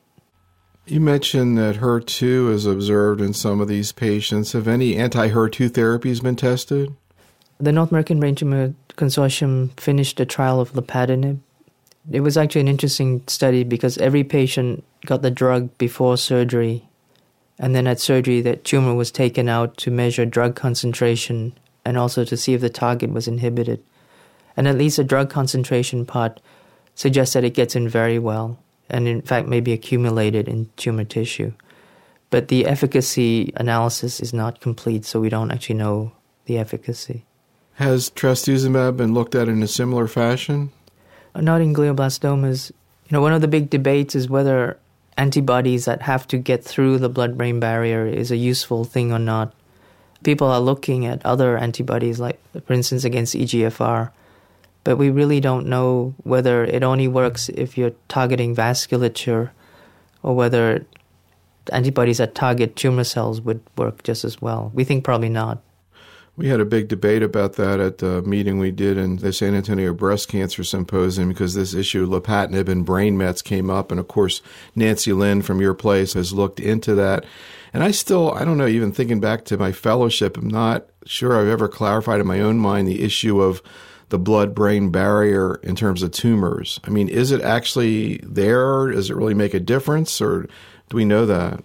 You 0.90 1.00
mentioned 1.00 1.58
that 1.58 1.76
HER2 1.76 2.52
is 2.52 2.66
observed 2.66 3.20
in 3.20 3.34
some 3.34 3.60
of 3.60 3.68
these 3.68 3.92
patients. 3.92 4.52
Have 4.52 4.66
any 4.66 4.96
anti 4.96 5.28
HER2 5.28 5.68
therapies 5.68 6.22
been 6.22 6.36
tested? 6.36 6.94
The 7.58 7.72
North 7.72 7.90
American 7.90 8.20
Brain 8.20 8.34
Tumor 8.34 8.74
Consortium 8.90 9.78
finished 9.78 10.18
a 10.20 10.24
trial 10.24 10.60
of 10.60 10.72
lapatinib 10.72 11.40
it 12.10 12.20
was 12.20 12.36
actually 12.36 12.62
an 12.62 12.68
interesting 12.68 13.22
study 13.26 13.64
because 13.64 13.98
every 13.98 14.24
patient 14.24 14.84
got 15.04 15.22
the 15.22 15.30
drug 15.30 15.76
before 15.78 16.16
surgery, 16.16 16.88
and 17.58 17.74
then 17.74 17.86
at 17.86 18.00
surgery, 18.00 18.40
that 18.42 18.64
tumor 18.64 18.94
was 18.94 19.10
taken 19.10 19.48
out 19.48 19.76
to 19.78 19.90
measure 19.90 20.24
drug 20.24 20.54
concentration 20.54 21.58
and 21.84 21.98
also 21.98 22.24
to 22.24 22.36
see 22.36 22.54
if 22.54 22.60
the 22.60 22.70
target 22.70 23.10
was 23.10 23.28
inhibited. 23.28 23.82
And 24.56 24.66
at 24.66 24.78
least 24.78 24.96
the 24.96 25.04
drug 25.04 25.30
concentration 25.30 26.06
part 26.06 26.40
suggests 26.94 27.34
that 27.34 27.44
it 27.44 27.54
gets 27.54 27.76
in 27.76 27.88
very 27.88 28.18
well, 28.18 28.58
and 28.90 29.06
in 29.06 29.22
fact, 29.22 29.48
may 29.48 29.60
be 29.60 29.72
accumulated 29.72 30.48
in 30.48 30.70
tumor 30.76 31.04
tissue. 31.04 31.52
But 32.30 32.48
the 32.48 32.66
efficacy 32.66 33.52
analysis 33.56 34.20
is 34.20 34.32
not 34.32 34.60
complete, 34.60 35.04
so 35.04 35.20
we 35.20 35.28
don't 35.28 35.50
actually 35.50 35.76
know 35.76 36.12
the 36.44 36.58
efficacy. 36.58 37.24
Has 37.74 38.10
trastuzumab 38.10 38.96
been 38.96 39.14
looked 39.14 39.34
at 39.34 39.48
in 39.48 39.62
a 39.62 39.68
similar 39.68 40.08
fashion? 40.08 40.72
Uh, 41.34 41.40
not 41.40 41.60
in 41.60 41.72
glioblastomas. 41.72 42.70
You 42.70 43.12
know, 43.12 43.20
one 43.20 43.32
of 43.32 43.40
the 43.40 43.48
big 43.48 43.70
debates 43.70 44.14
is 44.14 44.28
whether 44.28 44.78
antibodies 45.16 45.84
that 45.84 46.02
have 46.02 46.26
to 46.28 46.38
get 46.38 46.64
through 46.64 46.98
the 46.98 47.08
blood 47.08 47.38
brain 47.38 47.60
barrier 47.60 48.06
is 48.06 48.30
a 48.30 48.36
useful 48.36 48.84
thing 48.84 49.12
or 49.12 49.18
not. 49.18 49.54
People 50.22 50.48
are 50.48 50.60
looking 50.60 51.06
at 51.06 51.24
other 51.24 51.56
antibodies, 51.56 52.18
like, 52.18 52.40
for 52.66 52.72
instance, 52.72 53.04
against 53.04 53.34
EGFR, 53.34 54.10
but 54.88 54.96
we 54.96 55.10
really 55.10 55.38
don't 55.38 55.66
know 55.66 56.14
whether 56.22 56.64
it 56.64 56.82
only 56.82 57.06
works 57.06 57.50
if 57.50 57.76
you're 57.76 57.92
targeting 58.08 58.56
vasculature 58.56 59.50
or 60.22 60.34
whether 60.34 60.86
antibodies 61.70 62.16
that 62.16 62.34
target 62.34 62.74
tumor 62.74 63.04
cells 63.04 63.38
would 63.42 63.60
work 63.76 64.02
just 64.02 64.24
as 64.24 64.40
well. 64.40 64.70
We 64.72 64.84
think 64.84 65.04
probably 65.04 65.28
not. 65.28 65.60
We 66.36 66.48
had 66.48 66.58
a 66.58 66.64
big 66.64 66.88
debate 66.88 67.22
about 67.22 67.52
that 67.56 67.80
at 67.80 67.98
the 67.98 68.22
meeting 68.22 68.58
we 68.58 68.70
did 68.70 68.96
in 68.96 69.16
the 69.16 69.30
San 69.30 69.54
Antonio 69.54 69.92
Breast 69.92 70.30
Cancer 70.30 70.64
Symposium 70.64 71.28
because 71.28 71.52
this 71.52 71.74
issue 71.74 72.04
of 72.04 72.08
lapatinib 72.08 72.70
and 72.70 72.86
brain 72.86 73.18
mets 73.18 73.42
came 73.42 73.68
up. 73.68 73.90
And 73.90 74.00
of 74.00 74.08
course, 74.08 74.40
Nancy 74.74 75.12
Lin 75.12 75.42
from 75.42 75.60
your 75.60 75.74
place 75.74 76.14
has 76.14 76.32
looked 76.32 76.60
into 76.60 76.94
that. 76.94 77.26
And 77.74 77.84
I 77.84 77.90
still, 77.90 78.32
I 78.32 78.46
don't 78.46 78.56
know, 78.56 78.66
even 78.66 78.92
thinking 78.92 79.20
back 79.20 79.44
to 79.44 79.58
my 79.58 79.70
fellowship, 79.70 80.38
I'm 80.38 80.48
not 80.48 80.86
sure 81.04 81.38
I've 81.38 81.48
ever 81.48 81.68
clarified 81.68 82.20
in 82.20 82.26
my 82.26 82.40
own 82.40 82.58
mind 82.58 82.88
the 82.88 83.02
issue 83.02 83.42
of 83.42 83.60
the 84.08 84.18
blood 84.18 84.54
brain 84.54 84.90
barrier 84.90 85.56
in 85.62 85.76
terms 85.76 86.02
of 86.02 86.10
tumors. 86.10 86.80
I 86.84 86.90
mean, 86.90 87.08
is 87.08 87.30
it 87.30 87.42
actually 87.42 88.18
there? 88.18 88.88
Does 88.90 89.10
it 89.10 89.16
really 89.16 89.34
make 89.34 89.54
a 89.54 89.60
difference, 89.60 90.20
or 90.20 90.42
do 90.88 90.96
we 90.96 91.04
know 91.04 91.26
that? 91.26 91.62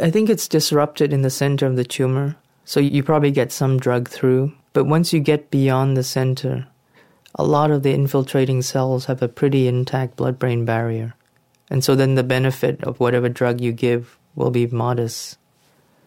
I 0.00 0.10
think 0.10 0.28
it's 0.30 0.48
disrupted 0.48 1.12
in 1.12 1.22
the 1.22 1.30
center 1.30 1.66
of 1.66 1.76
the 1.76 1.84
tumor, 1.84 2.36
so 2.64 2.80
you 2.80 3.02
probably 3.02 3.30
get 3.30 3.50
some 3.50 3.78
drug 3.78 4.08
through. 4.08 4.52
But 4.72 4.84
once 4.84 5.12
you 5.12 5.20
get 5.20 5.50
beyond 5.50 5.96
the 5.96 6.04
center, 6.04 6.68
a 7.34 7.44
lot 7.44 7.70
of 7.70 7.82
the 7.82 7.92
infiltrating 7.92 8.62
cells 8.62 9.06
have 9.06 9.22
a 9.22 9.28
pretty 9.28 9.66
intact 9.66 10.16
blood 10.16 10.38
brain 10.38 10.64
barrier. 10.64 11.14
And 11.70 11.82
so 11.82 11.94
then 11.94 12.14
the 12.14 12.22
benefit 12.22 12.82
of 12.84 13.00
whatever 13.00 13.28
drug 13.28 13.60
you 13.60 13.72
give 13.72 14.18
will 14.34 14.50
be 14.50 14.66
modest. 14.66 15.38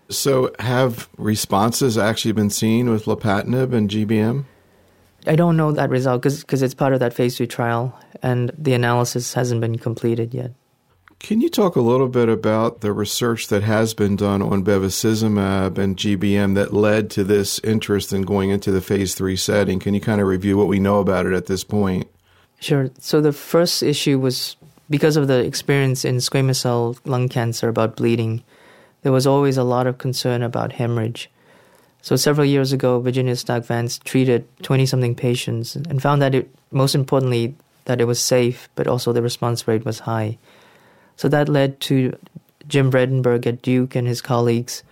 So, 0.10 0.54
have 0.60 1.08
responses 1.18 1.98
actually 1.98 2.34
been 2.34 2.50
seen 2.50 2.90
with 2.90 3.06
lapatinib 3.06 3.72
and 3.72 3.90
GBM? 3.90 4.44
I 5.28 5.36
don't 5.36 5.58
know 5.58 5.72
that 5.72 5.90
result 5.90 6.24
because 6.24 6.62
it's 6.62 6.74
part 6.74 6.94
of 6.94 7.00
that 7.00 7.13
phase 7.13 7.36
two 7.36 7.48
trial, 7.48 7.98
and 8.22 8.51
the 8.58 8.74
analysis 8.74 9.34
hasn't 9.34 9.62
been 9.62 9.78
completed 9.78 10.34
yet. 10.34 10.51
Can 11.20 11.40
you 11.40 11.50
talk 11.50 11.75
a 11.75 11.82
little 11.82 12.08
bit 12.08 12.30
about 12.30 12.82
the 12.82 12.92
research 12.92 13.48
that 13.50 13.62
has 13.62 13.94
been 13.94 14.16
done 14.16 14.42
on 14.42 14.63
bevacizumab 14.63 15.78
and 15.78 15.96
GBM 15.96 16.56
that 16.56 16.74
led 16.74 17.12
to 17.12 17.24
this 17.24 17.60
interest 17.60 18.12
in 18.12 18.24
going 18.24 18.50
into 18.50 18.72
the 18.72 18.82
phase 18.82 19.13
three 19.13 19.36
setting? 19.36 19.80
Can 19.80 19.94
you 19.94 20.01
kind 20.01 20.20
of 20.20 20.25
review 20.25 20.58
what 20.58 20.68
we 20.68 20.80
know 20.80 21.00
about 21.00 21.28
it 21.28 21.34
at 21.34 21.46
this 21.46 21.63
point? 21.63 22.08
Sure. 22.60 22.90
So 23.00 23.22
the 23.22 23.34
first 23.34 23.84
issue 23.84 24.18
was 24.18 24.58
because 24.90 25.16
of 25.16 25.28
the 25.28 25.46
experience 25.46 26.04
in 26.04 26.18
squamous 26.18 26.58
cell 26.58 26.98
lung 27.06 27.30
cancer 27.30 27.70
about 27.70 27.96
bleeding 27.96 28.44
there 29.01 29.12
was 29.12 29.28
always 29.28 29.58
a 29.58 29.63
lot 29.63 29.88
of 29.88 29.98
concern 29.98 30.42
about 30.42 30.74
hemorrhage. 30.74 31.30
So 32.01 32.15
several 32.15 32.46
years 32.46 32.74
ago, 32.74 33.00
Virginia 33.00 33.36
Stark 33.36 33.65
Vance 33.65 34.00
treated 34.00 34.48
20 34.63 34.86
something 34.86 35.15
patients 35.15 35.75
and 35.75 36.01
found 36.01 36.22
that 36.22 36.34
it, 36.34 36.50
most 36.72 36.96
importantly, 36.96 37.55
that 37.86 38.01
it 38.01 38.05
was 38.05 38.20
safe, 38.20 38.70
but 38.75 38.88
also 38.88 39.13
the 39.13 39.22
response 39.22 39.67
rate 39.67 39.86
was 39.86 40.00
high. 40.00 40.38
So 41.15 41.29
that 41.29 41.50
led 41.50 41.79
to 41.81 42.17
Jim 42.67 42.91
Vredenburgh 42.91 43.46
at 43.46 43.62
Duke 43.62 43.96
and 43.96 44.08
his 44.08 44.22
colleagues 44.22 44.84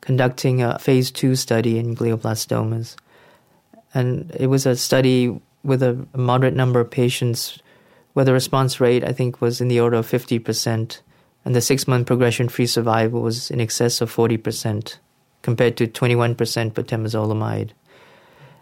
conducting 0.00 0.62
a 0.62 0.78
phase 0.78 1.10
two 1.10 1.34
study 1.34 1.78
in 1.78 1.96
glioblastomas. 1.96 2.96
And 3.92 4.30
it 4.38 4.46
was 4.46 4.64
a 4.64 4.76
study 4.76 5.38
with 5.62 5.82
a 5.82 6.06
moderate 6.14 6.54
number 6.54 6.80
of 6.80 6.90
patients 6.90 7.58
where 8.12 8.24
the 8.24 8.32
response 8.32 8.80
rate, 8.80 9.04
I 9.04 9.12
think, 9.12 9.40
was 9.40 9.60
in 9.60 9.68
the 9.68 9.80
order 9.80 9.96
of 9.96 10.06
50% 10.06 11.00
and 11.44 11.54
the 11.54 11.60
six 11.60 11.86
month 11.86 12.06
progression 12.06 12.48
free 12.48 12.66
survival 12.66 13.20
was 13.20 13.50
in 13.50 13.60
excess 13.60 14.00
of 14.00 14.14
40% 14.14 14.96
compared 15.46 15.76
to 15.76 15.86
21% 15.86 16.74
for 16.74 16.82
temozolomide. 16.82 17.70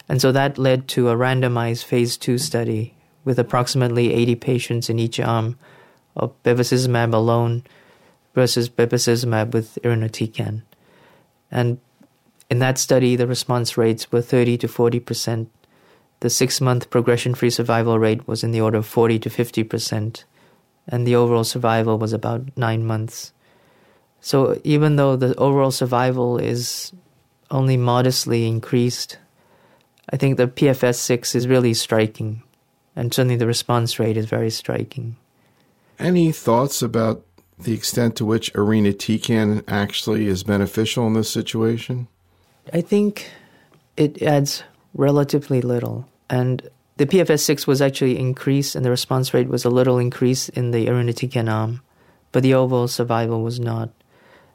And 0.07 0.21
so 0.21 0.33
that 0.33 0.59
led 0.59 0.87
to 0.89 1.09
a 1.09 1.17
randomized 1.17 1.85
phase 1.85 2.19
two 2.19 2.37
study 2.37 2.95
with 3.25 3.39
approximately 3.39 4.13
80 4.13 4.35
patients 4.35 4.91
in 4.91 4.99
each 4.99 5.19
arm 5.19 5.59
of 6.15 6.35
bevacizumab 6.43 7.15
alone 7.15 7.63
versus 8.35 8.69
bevacizumab 8.69 9.55
with 9.55 9.79
irinotecan. 9.83 10.61
And 11.51 11.79
in 12.51 12.59
that 12.59 12.77
study, 12.77 13.17
the 13.17 13.27
response 13.27 13.79
rates 13.79 14.13
were 14.13 14.21
30 14.21 14.59
to 14.59 14.69
40 14.69 15.01
percent. 15.01 15.51
The 16.21 16.29
six 16.29 16.61
month 16.61 16.91
progression 16.91 17.35
free 17.35 17.49
survival 17.49 17.99
rate 17.99 18.29
was 18.29 18.45
in 18.45 18.53
the 18.53 18.61
order 18.61 18.77
of 18.77 18.87
40 18.87 19.19
to 19.21 19.31
50 19.31 19.65
percent 19.65 20.25
and 20.87 21.07
the 21.07 21.17
overall 21.17 21.45
survival 21.45 21.99
was 21.99 22.13
about 22.13 22.43
nine 22.59 22.85
months. 22.85 23.33
So 24.25 24.59
even 24.65 24.97
though 24.97 25.17
the 25.17 25.35
overall 25.35 25.71
survival 25.71 26.39
is 26.39 26.95
only 27.51 27.77
modestly 27.77 28.47
increased, 28.47 29.19
I 30.09 30.17
think 30.17 30.39
the 30.39 30.47
PFS 30.49 30.95
6 30.95 31.35
is 31.35 31.47
really 31.47 31.75
striking, 31.75 32.43
and 32.97 33.13
certainly 33.13 33.37
the 33.37 33.47
response 33.47 33.99
rate 33.99 34.17
is 34.17 34.25
very 34.25 34.49
striking. 34.49 35.17
Any 35.99 36.33
thoughts 36.33 36.81
about 36.81 37.23
the 37.59 37.75
extent 37.75 38.17
to 38.17 38.25
which 38.25 38.51
irinotecan 38.55 39.63
actually 39.69 40.27
is 40.27 40.43
beneficial 40.43 41.07
in 41.07 41.13
this 41.13 41.29
situation? 41.29 42.09
I 42.73 42.81
think 42.81 43.31
it 43.99 44.23
adds 44.23 44.65
relatively 44.95 45.61
little. 45.61 46.09
And 46.31 46.71
the 46.97 47.05
PFS6 47.05 47.67
was 47.67 47.83
actually 47.83 48.19
increased 48.19 48.75
and 48.75 48.87
the 48.87 48.91
response 48.91 49.35
rate 49.35 49.49
was 49.49 49.67
a 49.67 49.71
little 49.71 49.99
increased 49.99 50.49
in 50.49 50.71
the 50.71 50.87
irinotecan 50.87 51.53
arm, 51.53 51.83
but 52.33 52.43
the 52.43 52.55
overall 52.55 52.89
survival 52.89 53.43
was 53.43 53.61
not. 53.61 53.91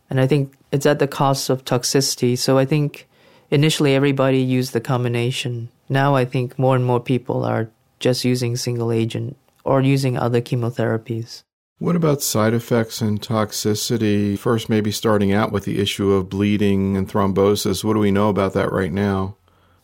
And 0.10 0.20
I 0.20 0.28
think 0.28 0.54
it's 0.72 0.86
at 0.86 1.00
the 1.00 1.08
cost 1.08 1.50
of 1.50 1.66
toxicity. 1.66 2.38
So 2.38 2.58
I 2.58 2.66
think 2.66 3.08
initially 3.52 3.96
everybody 3.96 4.40
used 4.40 4.74
the 4.74 4.82
combination. 4.82 5.70
Now 5.88 6.16
I 6.16 6.26
think 6.26 6.58
more 6.58 6.76
and 6.76 6.86
more 6.86 7.00
people 7.00 7.44
are 7.44 7.70
just 8.00 8.26
using 8.26 8.56
single 8.56 8.92
agent 8.92 9.38
or 9.64 9.82
using 9.82 10.18
other 10.18 10.42
chemotherapies. 10.42 11.44
What 11.80 11.96
about 11.96 12.22
side 12.22 12.54
effects 12.54 13.02
and 13.02 13.22
toxicity? 13.22 14.38
First, 14.38 14.68
maybe 14.68 14.92
starting 14.92 15.32
out 15.32 15.54
with 15.54 15.64
the 15.64 15.80
issue 15.80 16.12
of 16.12 16.30
bleeding 16.30 16.98
and 16.98 17.08
thrombosis. 17.08 17.86
What 17.86 17.94
do 17.94 18.00
we 18.00 18.12
know 18.12 18.28
about 18.28 18.54
that 18.54 18.72
right 18.72 18.92
now? 18.92 19.38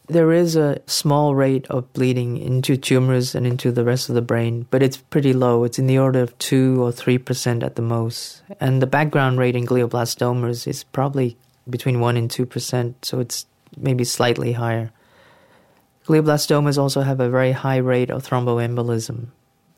There 0.07 0.31
is 0.31 0.55
a 0.55 0.81
small 0.85 1.33
rate 1.33 1.65
of 1.67 1.91
bleeding 1.93 2.38
into 2.38 2.77
tumors 2.77 3.33
and 3.33 3.47
into 3.47 3.71
the 3.71 3.83
rest 3.83 4.07
of 4.07 4.13
the 4.13 4.21
brain, 4.21 4.67
but 4.69 4.83
it's 4.83 4.97
pretty 4.97 5.33
low. 5.33 5.63
It's 5.63 5.79
in 5.79 5.88
the 5.88 5.97
order 5.97 6.21
of 6.21 6.38
2 6.38 6.83
or 6.83 6.91
3% 6.91 7.63
at 7.63 7.75
the 7.75 7.81
most. 7.81 8.43
And 8.59 8.81
the 8.81 8.88
background 8.88 9.39
rate 9.39 9.55
in 9.55 9.65
glioblastomas 9.65 10.67
is 10.67 10.83
probably 10.83 11.38
between 11.67 12.00
1 12.00 12.17
and 12.17 12.29
2%, 12.29 12.93
so 13.01 13.19
it's 13.19 13.47
maybe 13.75 14.03
slightly 14.03 14.53
higher. 14.53 14.91
Glioblastomas 16.05 16.77
also 16.77 17.01
have 17.01 17.19
a 17.19 17.29
very 17.29 17.53
high 17.53 17.77
rate 17.77 18.12
of 18.12 18.24
thromboembolism. 18.27 19.29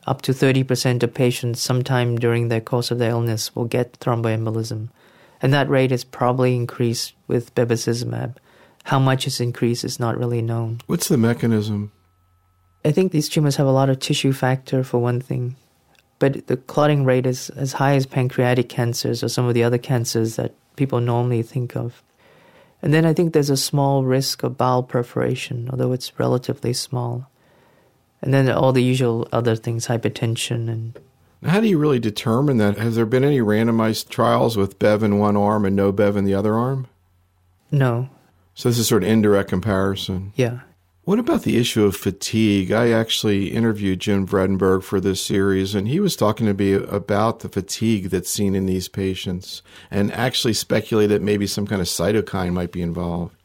Up 0.06 0.20
to 0.22 0.32
30% 0.32 1.02
of 1.02 1.14
patients 1.14 1.62
sometime 1.62 2.16
during 2.18 2.48
the 2.48 2.60
course 2.60 2.90
of 2.90 2.98
their 2.98 3.10
illness 3.10 3.56
will 3.56 3.64
get 3.64 3.98
thromboembolism. 4.00 4.90
And 5.40 5.54
that 5.54 5.70
rate 5.70 5.92
is 5.92 6.04
probably 6.04 6.54
increased 6.54 7.14
with 7.26 7.54
bevacizumab. 7.54 8.36
How 8.84 8.98
much 8.98 9.26
it's 9.26 9.40
increased 9.40 9.84
is 9.84 10.00
not 10.00 10.18
really 10.18 10.42
known. 10.42 10.80
What's 10.86 11.08
the 11.08 11.18
mechanism? 11.18 11.92
I 12.84 12.92
think 12.92 13.12
these 13.12 13.28
tumors 13.28 13.56
have 13.56 13.66
a 13.66 13.72
lot 13.72 13.90
of 13.90 13.98
tissue 13.98 14.32
factor 14.32 14.82
for 14.82 14.98
one 14.98 15.20
thing, 15.20 15.56
but 16.18 16.46
the 16.46 16.56
clotting 16.56 17.04
rate 17.04 17.26
is 17.26 17.50
as 17.50 17.74
high 17.74 17.96
as 17.96 18.06
pancreatic 18.06 18.68
cancers 18.68 19.22
or 19.22 19.28
some 19.28 19.46
of 19.46 19.54
the 19.54 19.64
other 19.64 19.78
cancers 19.78 20.36
that 20.36 20.54
people 20.76 21.00
normally 21.00 21.42
think 21.42 21.76
of. 21.76 22.02
And 22.80 22.94
then 22.94 23.04
I 23.04 23.12
think 23.12 23.32
there's 23.32 23.50
a 23.50 23.56
small 23.56 24.04
risk 24.04 24.42
of 24.42 24.56
bowel 24.56 24.84
perforation, 24.84 25.68
although 25.70 25.92
it's 25.92 26.18
relatively 26.18 26.72
small. 26.72 27.28
And 28.22 28.32
then 28.32 28.48
all 28.48 28.72
the 28.72 28.82
usual 28.82 29.28
other 29.32 29.56
things, 29.56 29.86
hypertension 29.86 30.68
and. 30.68 30.98
How 31.44 31.60
do 31.60 31.68
you 31.68 31.78
really 31.78 32.00
determine 32.00 32.56
that? 32.58 32.78
Has 32.78 32.96
there 32.96 33.06
been 33.06 33.24
any 33.24 33.38
randomized 33.38 34.08
trials 34.08 34.56
with 34.56 34.78
Bev 34.78 35.02
in 35.02 35.18
one 35.18 35.36
arm 35.36 35.64
and 35.64 35.76
no 35.76 35.92
Bev 35.92 36.16
in 36.16 36.24
the 36.24 36.34
other 36.34 36.54
arm? 36.54 36.88
No, 37.70 38.08
so 38.58 38.68
this 38.68 38.78
is 38.80 38.88
sort 38.88 39.04
of 39.04 39.08
indirect 39.08 39.50
comparison. 39.50 40.32
Yeah. 40.34 40.58
What 41.04 41.20
about 41.20 41.42
the 41.42 41.58
issue 41.58 41.84
of 41.84 41.94
fatigue? 41.94 42.72
I 42.72 42.90
actually 42.90 43.52
interviewed 43.52 44.00
Jim 44.00 44.26
Vredenburgh 44.26 44.82
for 44.82 45.00
this 45.00 45.24
series, 45.24 45.76
and 45.76 45.86
he 45.86 46.00
was 46.00 46.16
talking 46.16 46.44
to 46.48 46.54
me 46.54 46.72
about 46.72 47.38
the 47.38 47.48
fatigue 47.48 48.10
that's 48.10 48.28
seen 48.28 48.56
in 48.56 48.66
these 48.66 48.88
patients 48.88 49.62
and 49.92 50.10
actually 50.10 50.54
speculated 50.54 51.14
that 51.14 51.22
maybe 51.22 51.46
some 51.46 51.68
kind 51.68 51.80
of 51.80 51.86
cytokine 51.86 52.52
might 52.52 52.72
be 52.72 52.82
involved. 52.82 53.36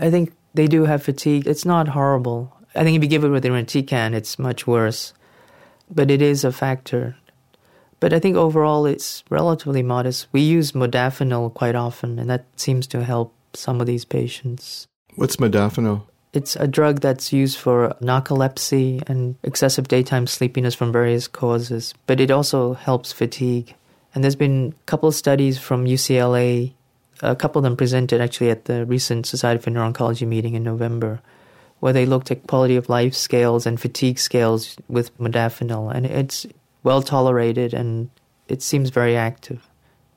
I 0.00 0.10
think 0.10 0.32
they 0.54 0.66
do 0.66 0.84
have 0.84 1.00
fatigue. 1.00 1.46
It's 1.46 1.64
not 1.64 1.86
horrible. 1.86 2.52
I 2.74 2.82
think 2.82 2.96
if 2.96 3.04
you 3.04 3.08
give 3.08 3.22
it 3.22 3.28
with 3.28 3.44
irinotecan, 3.44 4.14
it's 4.14 4.36
much 4.36 4.66
worse. 4.66 5.14
But 5.88 6.10
it 6.10 6.20
is 6.20 6.42
a 6.42 6.50
factor. 6.50 7.16
But 8.00 8.12
I 8.12 8.18
think 8.18 8.36
overall 8.36 8.84
it's 8.84 9.22
relatively 9.30 9.84
modest. 9.84 10.26
We 10.32 10.40
use 10.40 10.72
modafinil 10.72 11.54
quite 11.54 11.76
often, 11.76 12.18
and 12.18 12.28
that 12.28 12.46
seems 12.56 12.88
to 12.88 13.04
help 13.04 13.32
some 13.56 13.80
of 13.80 13.86
these 13.86 14.04
patients. 14.04 14.86
What's 15.14 15.36
modafinil? 15.36 16.02
It's 16.32 16.56
a 16.56 16.66
drug 16.66 17.00
that's 17.00 17.32
used 17.32 17.56
for 17.58 17.96
narcolepsy 18.02 19.02
and 19.08 19.36
excessive 19.42 19.88
daytime 19.88 20.26
sleepiness 20.26 20.74
from 20.74 20.92
various 20.92 21.28
causes, 21.28 21.94
but 22.06 22.20
it 22.20 22.30
also 22.30 22.74
helps 22.74 23.12
fatigue. 23.12 23.74
And 24.14 24.22
there's 24.22 24.36
been 24.36 24.74
a 24.78 24.84
couple 24.84 25.08
of 25.08 25.14
studies 25.14 25.58
from 25.58 25.86
UCLA, 25.86 26.74
a 27.22 27.36
couple 27.36 27.58
of 27.58 27.64
them 27.64 27.76
presented 27.76 28.20
actually 28.20 28.50
at 28.50 28.66
the 28.66 28.84
recent 28.84 29.26
Society 29.26 29.62
for 29.62 29.70
Neuro-Oncology 29.70 30.26
meeting 30.26 30.54
in 30.54 30.62
November, 30.62 31.20
where 31.80 31.92
they 31.92 32.04
looked 32.04 32.30
at 32.30 32.46
quality 32.46 32.76
of 32.76 32.88
life 32.88 33.14
scales 33.14 33.66
and 33.66 33.80
fatigue 33.80 34.18
scales 34.18 34.76
with 34.88 35.16
modafinil, 35.18 35.94
and 35.94 36.04
it's 36.04 36.46
well 36.82 37.02
tolerated 37.02 37.72
and 37.72 38.10
it 38.48 38.62
seems 38.62 38.90
very 38.90 39.16
active. 39.16 39.68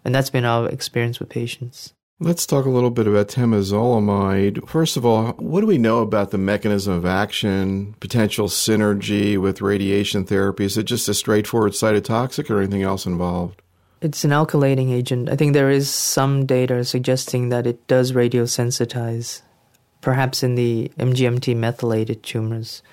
And 0.03 0.13
that's 0.13 0.29
been 0.29 0.45
our 0.45 0.67
experience 0.69 1.19
with 1.19 1.29
patients. 1.29 1.93
Let's 2.21 2.45
talk 2.45 2.65
a 2.65 2.69
little 2.69 2.89
bit 2.89 3.07
about 3.07 3.29
temozolomide. 3.29 4.67
First 4.67 4.97
of 4.97 5.05
all, 5.05 5.27
what 5.37 5.61
do 5.61 5.67
we 5.67 5.77
know 5.77 5.99
about 5.99 6.31
the 6.31 6.37
mechanism 6.37 6.91
of 6.91 7.05
action, 7.05 7.95
potential 8.01 8.49
synergy 8.49 9.37
with 9.37 9.61
radiation 9.61 10.25
therapy? 10.25 10.65
Is 10.65 10.77
it 10.77 10.83
just 10.83 11.07
a 11.07 11.13
straightforward 11.13 11.71
cytotoxic 11.71 12.49
or 12.49 12.59
anything 12.59 12.83
else 12.83 13.05
involved? 13.05 13.61
It's 14.01 14.25
an 14.25 14.31
alkylating 14.31 14.91
agent. 14.91 15.29
I 15.29 15.37
think 15.37 15.53
there 15.53 15.69
is 15.69 15.89
some 15.89 16.45
data 16.45 16.83
suggesting 16.83 17.49
that 17.49 17.65
it 17.65 17.87
does 17.87 18.11
radiosensitize, 18.11 19.41
perhaps 20.01 20.43
in 20.43 20.55
the 20.55 20.91
MGMT 20.99 21.55
methylated 21.55 22.21
tumors. 22.21 22.83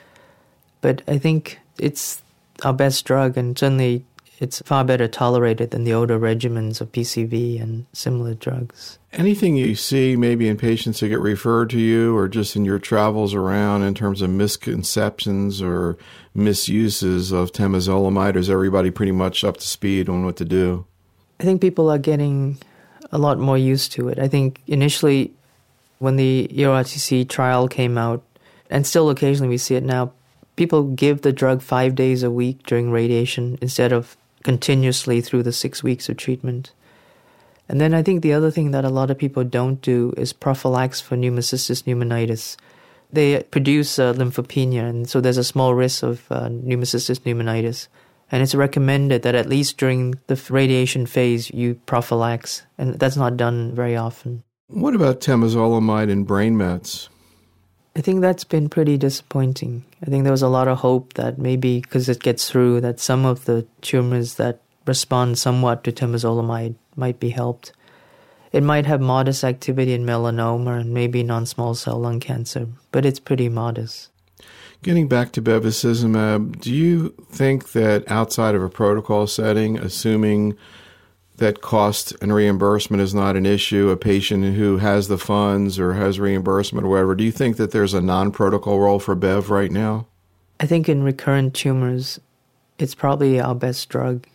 But 0.82 1.02
I 1.08 1.18
think 1.18 1.58
it's 1.80 2.22
our 2.62 2.72
best 2.72 3.04
drug, 3.04 3.36
and 3.36 3.58
certainly 3.58 4.04
it's 4.38 4.62
far 4.62 4.84
better 4.84 5.08
tolerated 5.08 5.72
than 5.72 5.82
the 5.82 5.94
older 5.94 6.18
regimens 6.18 6.80
of 6.80 6.92
PCV 6.92 7.60
and 7.60 7.86
similar 7.92 8.34
drugs. 8.34 9.00
Anything 9.16 9.56
you 9.56 9.74
see 9.76 10.14
maybe 10.14 10.46
in 10.46 10.58
patients 10.58 11.00
that 11.00 11.08
get 11.08 11.20
referred 11.20 11.70
to 11.70 11.80
you 11.80 12.14
or 12.14 12.28
just 12.28 12.54
in 12.54 12.66
your 12.66 12.78
travels 12.78 13.32
around 13.32 13.82
in 13.82 13.94
terms 13.94 14.20
of 14.20 14.28
misconceptions 14.28 15.62
or 15.62 15.96
misuses 16.34 17.32
of 17.32 17.50
temozolomide? 17.50 18.36
Is 18.36 18.50
everybody 18.50 18.90
pretty 18.90 19.12
much 19.12 19.42
up 19.42 19.56
to 19.56 19.66
speed 19.66 20.10
on 20.10 20.26
what 20.26 20.36
to 20.36 20.44
do? 20.44 20.84
I 21.40 21.44
think 21.44 21.62
people 21.62 21.88
are 21.88 21.96
getting 21.96 22.58
a 23.10 23.16
lot 23.16 23.38
more 23.38 23.56
used 23.56 23.90
to 23.92 24.10
it. 24.10 24.18
I 24.18 24.28
think 24.28 24.60
initially 24.66 25.32
when 25.98 26.16
the 26.16 26.50
EORTC 26.52 27.26
trial 27.26 27.68
came 27.68 27.96
out, 27.96 28.22
and 28.68 28.86
still 28.86 29.08
occasionally 29.08 29.48
we 29.48 29.56
see 29.56 29.76
it 29.76 29.82
now, 29.82 30.12
people 30.56 30.82
give 30.82 31.22
the 31.22 31.32
drug 31.32 31.62
five 31.62 31.94
days 31.94 32.22
a 32.22 32.30
week 32.30 32.64
during 32.66 32.90
radiation 32.90 33.56
instead 33.62 33.92
of 33.92 34.14
continuously 34.42 35.22
through 35.22 35.42
the 35.42 35.52
six 35.52 35.82
weeks 35.82 36.10
of 36.10 36.18
treatment. 36.18 36.72
And 37.68 37.80
then 37.80 37.94
I 37.94 38.02
think 38.02 38.22
the 38.22 38.32
other 38.32 38.50
thing 38.50 38.70
that 38.70 38.84
a 38.84 38.90
lot 38.90 39.10
of 39.10 39.18
people 39.18 39.44
don't 39.44 39.80
do 39.82 40.14
is 40.16 40.32
prophylax 40.32 41.02
for 41.02 41.16
pneumocystis 41.16 41.82
pneumonitis. 41.82 42.56
They 43.12 43.42
produce 43.42 43.98
uh, 43.98 44.12
lymphopenia, 44.14 44.88
and 44.88 45.08
so 45.08 45.20
there's 45.20 45.36
a 45.36 45.44
small 45.44 45.74
risk 45.74 46.02
of 46.02 46.30
uh, 46.30 46.48
pneumocystis 46.48 47.20
pneumonitis. 47.20 47.88
And 48.30 48.42
it's 48.42 48.54
recommended 48.54 49.22
that 49.22 49.36
at 49.36 49.48
least 49.48 49.78
during 49.78 50.14
the 50.26 50.40
radiation 50.50 51.06
phase, 51.06 51.50
you 51.50 51.80
prophylax, 51.86 52.62
and 52.76 52.98
that's 52.98 53.16
not 53.16 53.36
done 53.36 53.74
very 53.74 53.96
often. 53.96 54.42
What 54.68 54.94
about 54.96 55.20
temozolomide 55.20 56.10
and 56.10 56.26
brain 56.26 56.56
mets? 56.56 57.08
I 57.94 58.00
think 58.00 58.20
that's 58.20 58.44
been 58.44 58.68
pretty 58.68 58.98
disappointing. 58.98 59.84
I 60.02 60.06
think 60.06 60.24
there 60.24 60.32
was 60.32 60.42
a 60.42 60.48
lot 60.48 60.68
of 60.68 60.78
hope 60.78 61.14
that 61.14 61.38
maybe 61.38 61.80
because 61.80 62.08
it 62.08 62.20
gets 62.20 62.50
through, 62.50 62.80
that 62.82 63.00
some 63.00 63.24
of 63.24 63.44
the 63.44 63.64
tumors 63.80 64.34
that 64.34 64.60
respond 64.86 65.38
somewhat 65.38 65.84
to 65.84 65.92
temozolomide 65.92 66.74
might 66.96 67.20
be 67.20 67.30
helped. 67.30 67.72
It 68.52 68.62
might 68.62 68.86
have 68.86 69.00
modest 69.00 69.44
activity 69.44 69.92
in 69.92 70.06
melanoma 70.06 70.80
and 70.80 70.94
maybe 70.94 71.22
non 71.22 71.46
small 71.46 71.74
cell 71.74 71.98
lung 71.98 72.20
cancer, 72.20 72.68
but 72.92 73.04
it's 73.04 73.20
pretty 73.20 73.48
modest. 73.48 74.08
Getting 74.82 75.08
back 75.08 75.32
to 75.32 75.42
bevacizumab, 75.42 76.60
do 76.60 76.72
you 76.72 77.14
think 77.30 77.72
that 77.72 78.10
outside 78.10 78.54
of 78.54 78.62
a 78.62 78.68
protocol 78.68 79.26
setting, 79.26 79.78
assuming 79.78 80.56
that 81.36 81.60
cost 81.60 82.14
and 82.22 82.34
reimbursement 82.34 83.02
is 83.02 83.14
not 83.14 83.36
an 83.36 83.46
issue, 83.46 83.90
a 83.90 83.96
patient 83.96 84.54
who 84.54 84.78
has 84.78 85.08
the 85.08 85.18
funds 85.18 85.78
or 85.78 85.94
has 85.94 86.18
reimbursement 86.18 86.86
or 86.86 86.90
whatever, 86.90 87.14
do 87.14 87.24
you 87.24 87.32
think 87.32 87.56
that 87.56 87.72
there's 87.72 87.94
a 87.94 88.00
non 88.00 88.30
protocol 88.30 88.78
role 88.78 88.98
for 88.98 89.14
Bev 89.14 89.50
right 89.50 89.70
now? 89.70 90.06
I 90.58 90.66
think 90.66 90.88
in 90.88 91.02
recurrent 91.02 91.54
tumors, 91.54 92.18
it's 92.78 92.94
probably 92.94 93.40
our 93.40 93.54
best 93.54 93.88
drug. 93.88 94.26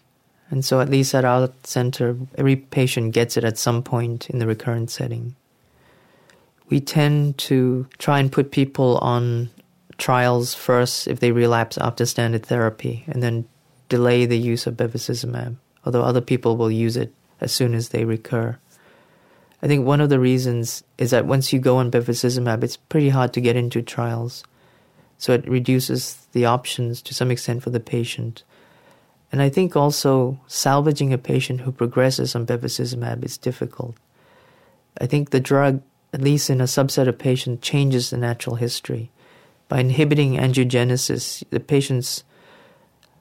And 0.51 0.63
so, 0.63 0.81
at 0.81 0.89
least 0.89 1.15
at 1.15 1.25
our 1.25 1.49
center, 1.63 2.15
every 2.37 2.55
patient 2.55 3.13
gets 3.13 3.37
it 3.37 3.43
at 3.43 3.57
some 3.57 3.81
point 3.81 4.29
in 4.29 4.37
the 4.37 4.45
recurrent 4.45 4.91
setting. 4.91 5.35
We 6.69 6.79
tend 6.79 7.39
to 7.39 7.87
try 7.97 8.19
and 8.19 8.31
put 8.31 8.51
people 8.51 8.97
on 8.99 9.49
trials 9.97 10.53
first 10.53 11.07
if 11.07 11.19
they 11.19 11.31
relapse 11.31 11.77
after 11.77 12.05
standard 12.05 12.45
therapy, 12.45 13.05
and 13.07 13.23
then 13.23 13.45
delay 13.89 14.25
the 14.25 14.37
use 14.37 14.67
of 14.67 14.75
bevacizumab 14.75 15.55
although 15.85 16.03
other 16.03 16.21
people 16.21 16.57
will 16.57 16.71
use 16.71 16.97
it 16.97 17.13
as 17.39 17.51
soon 17.51 17.73
as 17.73 17.89
they 17.89 18.05
recur. 18.05 18.57
I 19.63 19.67
think 19.67 19.85
one 19.85 20.01
of 20.01 20.09
the 20.09 20.19
reasons 20.19 20.83
is 20.97 21.11
that 21.11 21.25
once 21.25 21.53
you 21.53 21.59
go 21.59 21.77
on 21.77 21.91
bevacizumab, 21.91 22.63
it's 22.63 22.77
pretty 22.77 23.09
hard 23.09 23.33
to 23.33 23.41
get 23.41 23.55
into 23.55 23.81
trials. 23.81 24.43
So 25.17 25.33
it 25.33 25.47
reduces 25.47 26.27
the 26.31 26.45
options 26.45 27.01
to 27.03 27.13
some 27.13 27.29
extent 27.29 27.61
for 27.61 27.69
the 27.69 27.79
patient. 27.79 28.43
And 29.31 29.41
I 29.41 29.49
think 29.49 29.75
also 29.75 30.39
salvaging 30.47 31.13
a 31.13 31.17
patient 31.17 31.61
who 31.61 31.71
progresses 31.71 32.35
on 32.35 32.45
bevacizumab 32.45 33.23
is 33.23 33.37
difficult. 33.37 33.95
I 34.99 35.05
think 35.05 35.29
the 35.29 35.39
drug, 35.39 35.81
at 36.13 36.21
least 36.21 36.49
in 36.49 36.59
a 36.59 36.65
subset 36.65 37.07
of 37.07 37.17
patients, 37.17 37.65
changes 37.65 38.09
the 38.09 38.17
natural 38.17 38.57
history. 38.57 39.09
By 39.69 39.79
inhibiting 39.79 40.33
angiogenesis, 40.33 41.45
the 41.49 41.61
patients 41.61 42.25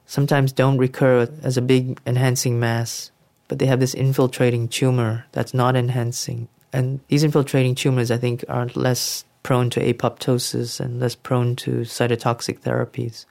sometimes 0.05 0.51
don't 0.51 0.77
recur 0.77 1.29
as 1.41 1.55
a 1.55 1.61
big 1.61 1.97
enhancing 2.05 2.59
mass, 2.59 3.11
but 3.47 3.59
they 3.59 3.65
have 3.67 3.79
this 3.79 3.93
infiltrating 3.93 4.67
tumor 4.67 5.25
that's 5.31 5.53
not 5.53 5.77
enhancing. 5.77 6.49
And 6.73 6.99
these 7.07 7.23
infiltrating 7.23 7.75
tumors, 7.75 8.11
I 8.11 8.17
think, 8.17 8.43
are 8.49 8.67
less 8.75 9.23
prone 9.43 9.69
to 9.71 9.93
apoptosis 9.93 10.79
and 10.81 10.99
less 10.99 11.15
prone 11.15 11.55
to 11.57 11.81
cytotoxic 11.81 12.59
therapies. 12.59 13.25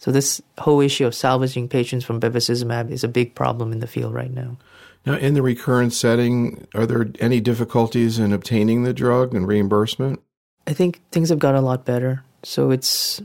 So 0.00 0.10
this 0.10 0.40
whole 0.56 0.80
issue 0.80 1.06
of 1.06 1.14
salvaging 1.14 1.68
patients 1.68 2.06
from 2.06 2.20
bevacizumab 2.20 2.90
is 2.90 3.04
a 3.04 3.08
big 3.08 3.34
problem 3.34 3.70
in 3.70 3.80
the 3.80 3.86
field 3.86 4.14
right 4.14 4.32
now. 4.32 4.56
Now, 5.04 5.16
in 5.16 5.34
the 5.34 5.42
recurrent 5.42 5.92
setting, 5.92 6.66
are 6.74 6.86
there 6.86 7.10
any 7.20 7.38
difficulties 7.38 8.18
in 8.18 8.32
obtaining 8.32 8.82
the 8.82 8.94
drug 8.94 9.34
and 9.34 9.46
reimbursement? 9.46 10.22
I 10.66 10.72
think 10.72 11.02
things 11.10 11.28
have 11.28 11.38
got 11.38 11.54
a 11.54 11.60
lot 11.60 11.84
better. 11.84 12.24
So 12.44 12.70
it's 12.70 13.20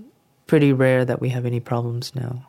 pretty 0.48 0.74
rare 0.74 1.06
that 1.06 1.22
we 1.22 1.30
have 1.30 1.46
any 1.46 1.62
problems 1.62 2.14
now. 2.14 2.46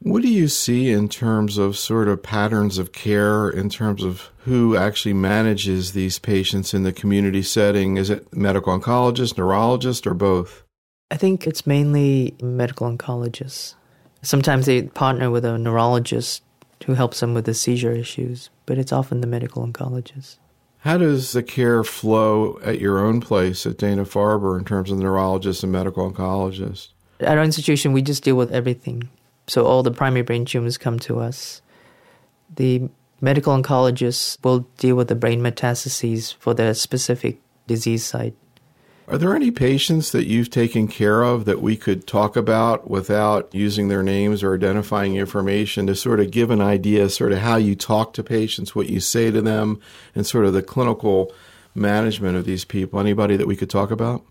What 0.00 0.20
do 0.20 0.28
you 0.28 0.46
see 0.46 0.90
in 0.90 1.08
terms 1.08 1.56
of 1.56 1.78
sort 1.78 2.08
of 2.08 2.22
patterns 2.22 2.76
of 2.76 2.92
care, 2.92 3.48
in 3.48 3.70
terms 3.70 4.04
of 4.04 4.30
who 4.40 4.76
actually 4.76 5.14
manages 5.14 5.92
these 5.92 6.18
patients 6.18 6.74
in 6.74 6.82
the 6.82 6.92
community 6.92 7.42
setting? 7.42 7.96
Is 7.96 8.10
it 8.10 8.36
medical 8.36 8.78
oncologist, 8.78 9.38
neurologist, 9.38 10.06
or 10.06 10.12
both? 10.12 10.62
I 11.10 11.16
think 11.16 11.46
it's 11.46 11.66
mainly 11.66 12.34
medical 12.42 12.90
oncologists. 12.90 13.74
Sometimes 14.22 14.66
they 14.66 14.82
partner 14.82 15.30
with 15.30 15.44
a 15.44 15.56
neurologist 15.56 16.42
who 16.84 16.94
helps 16.94 17.20
them 17.20 17.34
with 17.34 17.46
the 17.46 17.54
seizure 17.54 17.92
issues, 17.92 18.50
but 18.66 18.78
it's 18.78 18.92
often 18.92 19.20
the 19.20 19.26
medical 19.26 19.66
oncologist. 19.66 20.36
How 20.80 20.98
does 20.98 21.32
the 21.32 21.42
care 21.42 21.82
flow 21.82 22.60
at 22.62 22.80
your 22.80 22.98
own 22.98 23.20
place 23.20 23.66
at 23.66 23.78
Dana 23.78 24.04
Farber 24.04 24.58
in 24.58 24.64
terms 24.64 24.90
of 24.90 24.98
neurologists 24.98 25.62
and 25.62 25.72
medical 25.72 26.10
oncologists? 26.10 26.88
At 27.20 27.36
our 27.36 27.44
institution, 27.44 27.92
we 27.92 28.02
just 28.02 28.22
deal 28.22 28.36
with 28.36 28.52
everything. 28.52 29.08
So 29.48 29.64
all 29.64 29.82
the 29.82 29.90
primary 29.90 30.22
brain 30.22 30.44
tumors 30.44 30.78
come 30.78 30.98
to 31.00 31.18
us. 31.18 31.62
The 32.54 32.88
medical 33.20 33.60
oncologists 33.60 34.42
will 34.44 34.60
deal 34.78 34.94
with 34.94 35.08
the 35.08 35.14
brain 35.14 35.40
metastases 35.40 36.34
for 36.34 36.54
their 36.54 36.74
specific 36.74 37.40
disease 37.66 38.04
site. 38.04 38.34
Are 39.10 39.16
there 39.16 39.34
any 39.34 39.50
patients 39.50 40.12
that 40.12 40.26
you've 40.26 40.50
taken 40.50 40.86
care 40.86 41.22
of 41.22 41.46
that 41.46 41.62
we 41.62 41.78
could 41.78 42.06
talk 42.06 42.36
about 42.36 42.90
without 42.90 43.48
using 43.54 43.88
their 43.88 44.02
names 44.02 44.42
or 44.42 44.54
identifying 44.54 45.16
information 45.16 45.86
to 45.86 45.94
sort 45.94 46.20
of 46.20 46.30
give 46.30 46.50
an 46.50 46.60
idea, 46.60 47.08
sort 47.08 47.32
of 47.32 47.38
how 47.38 47.56
you 47.56 47.74
talk 47.74 48.12
to 48.12 48.22
patients, 48.22 48.74
what 48.74 48.90
you 48.90 49.00
say 49.00 49.30
to 49.30 49.40
them, 49.40 49.80
and 50.14 50.26
sort 50.26 50.44
of 50.44 50.52
the 50.52 50.60
clinical 50.60 51.32
management 51.74 52.36
of 52.36 52.44
these 52.44 52.66
people? 52.66 53.00
Anybody 53.00 53.38
that 53.38 53.46
we 53.46 53.56
could 53.56 53.70
talk 53.70 53.90
about? 53.90 54.22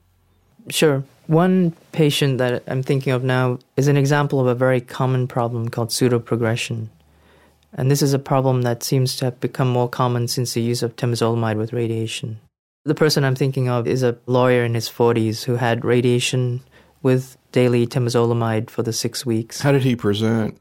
Sure. 0.69 1.03
One 1.25 1.71
patient 1.91 2.37
that 2.37 2.61
I'm 2.67 2.83
thinking 2.83 3.13
of 3.13 3.23
now 3.23 3.57
is 3.77 3.87
an 3.87 3.97
example 3.97 4.39
of 4.39 4.45
a 4.45 4.53
very 4.53 4.79
common 4.79 5.27
problem 5.27 5.69
called 5.69 5.89
pseudoprogression. 5.89 6.89
And 7.73 7.89
this 7.89 8.03
is 8.03 8.13
a 8.13 8.19
problem 8.19 8.61
that 8.61 8.83
seems 8.83 9.15
to 9.15 9.25
have 9.25 9.39
become 9.39 9.69
more 9.69 9.89
common 9.89 10.27
since 10.27 10.53
the 10.53 10.61
use 10.61 10.83
of 10.83 10.95
temozolomide 10.95 11.57
with 11.57 11.73
radiation. 11.73 12.39
The 12.87 12.95
person 12.95 13.25
I'm 13.25 13.35
thinking 13.35 13.67
of 13.67 13.85
is 13.85 14.01
a 14.01 14.17
lawyer 14.27 14.63
in 14.63 14.73
his 14.73 14.87
40s 14.87 15.43
who 15.43 15.57
had 15.57 15.83
radiation 15.83 16.61
with 17.03 17.37
daily 17.51 17.85
temozolomide 17.85 18.69
for 18.69 18.81
the 18.81 18.93
six 18.93 19.25
weeks. 19.25 19.59
How 19.59 19.73
did 19.73 19.83
he 19.83 19.93
present? 19.93 20.57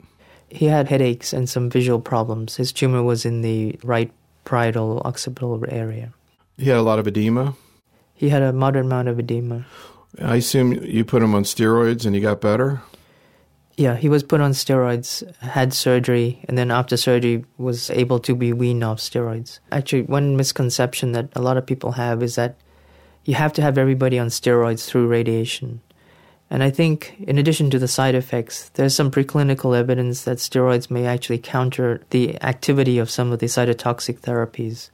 He 0.48 0.64
had 0.64 0.88
headaches 0.88 1.32
and 1.32 1.48
some 1.48 1.70
visual 1.70 2.00
problems. 2.00 2.56
His 2.56 2.72
tumor 2.72 3.00
was 3.00 3.24
in 3.24 3.42
the 3.42 3.78
right 3.84 4.10
parietal 4.44 5.02
occipital 5.04 5.64
area. 5.68 6.12
He 6.58 6.68
had 6.68 6.78
a 6.78 6.82
lot 6.82 6.98
of 6.98 7.06
edema? 7.06 7.54
He 8.12 8.28
had 8.30 8.42
a 8.42 8.52
moderate 8.52 8.86
amount 8.86 9.06
of 9.06 9.20
edema. 9.20 9.64
I 10.20 10.36
assume 10.36 10.72
you 10.72 11.04
put 11.04 11.22
him 11.22 11.32
on 11.32 11.44
steroids 11.44 12.06
and 12.06 12.16
he 12.16 12.20
got 12.20 12.40
better? 12.40 12.82
Yeah, 13.76 13.96
he 13.96 14.08
was 14.08 14.22
put 14.22 14.40
on 14.40 14.52
steroids, 14.52 15.22
had 15.36 15.74
surgery, 15.74 16.40
and 16.48 16.56
then 16.56 16.70
after 16.70 16.96
surgery 16.96 17.44
was 17.58 17.90
able 17.90 18.18
to 18.20 18.34
be 18.34 18.54
weaned 18.54 18.82
off 18.82 18.98
steroids. 18.98 19.58
Actually, 19.70 20.02
one 20.02 20.36
misconception 20.36 21.12
that 21.12 21.28
a 21.34 21.42
lot 21.42 21.58
of 21.58 21.66
people 21.66 21.92
have 21.92 22.22
is 22.22 22.36
that 22.36 22.56
you 23.26 23.34
have 23.34 23.52
to 23.54 23.62
have 23.62 23.76
everybody 23.76 24.18
on 24.18 24.28
steroids 24.28 24.86
through 24.86 25.08
radiation. 25.08 25.82
And 26.48 26.62
I 26.62 26.70
think, 26.70 27.16
in 27.18 27.38
addition 27.38 27.70
to 27.70 27.78
the 27.78 27.88
side 27.88 28.14
effects, 28.14 28.70
there's 28.74 28.94
some 28.94 29.10
preclinical 29.10 29.76
evidence 29.76 30.22
that 30.24 30.38
steroids 30.38 30.90
may 30.90 31.04
actually 31.04 31.38
counter 31.38 32.00
the 32.10 32.40
activity 32.42 32.98
of 32.98 33.10
some 33.10 33.32
of 33.32 33.40
the 33.40 33.46
cytotoxic 33.46 34.20
therapies. 34.20 34.90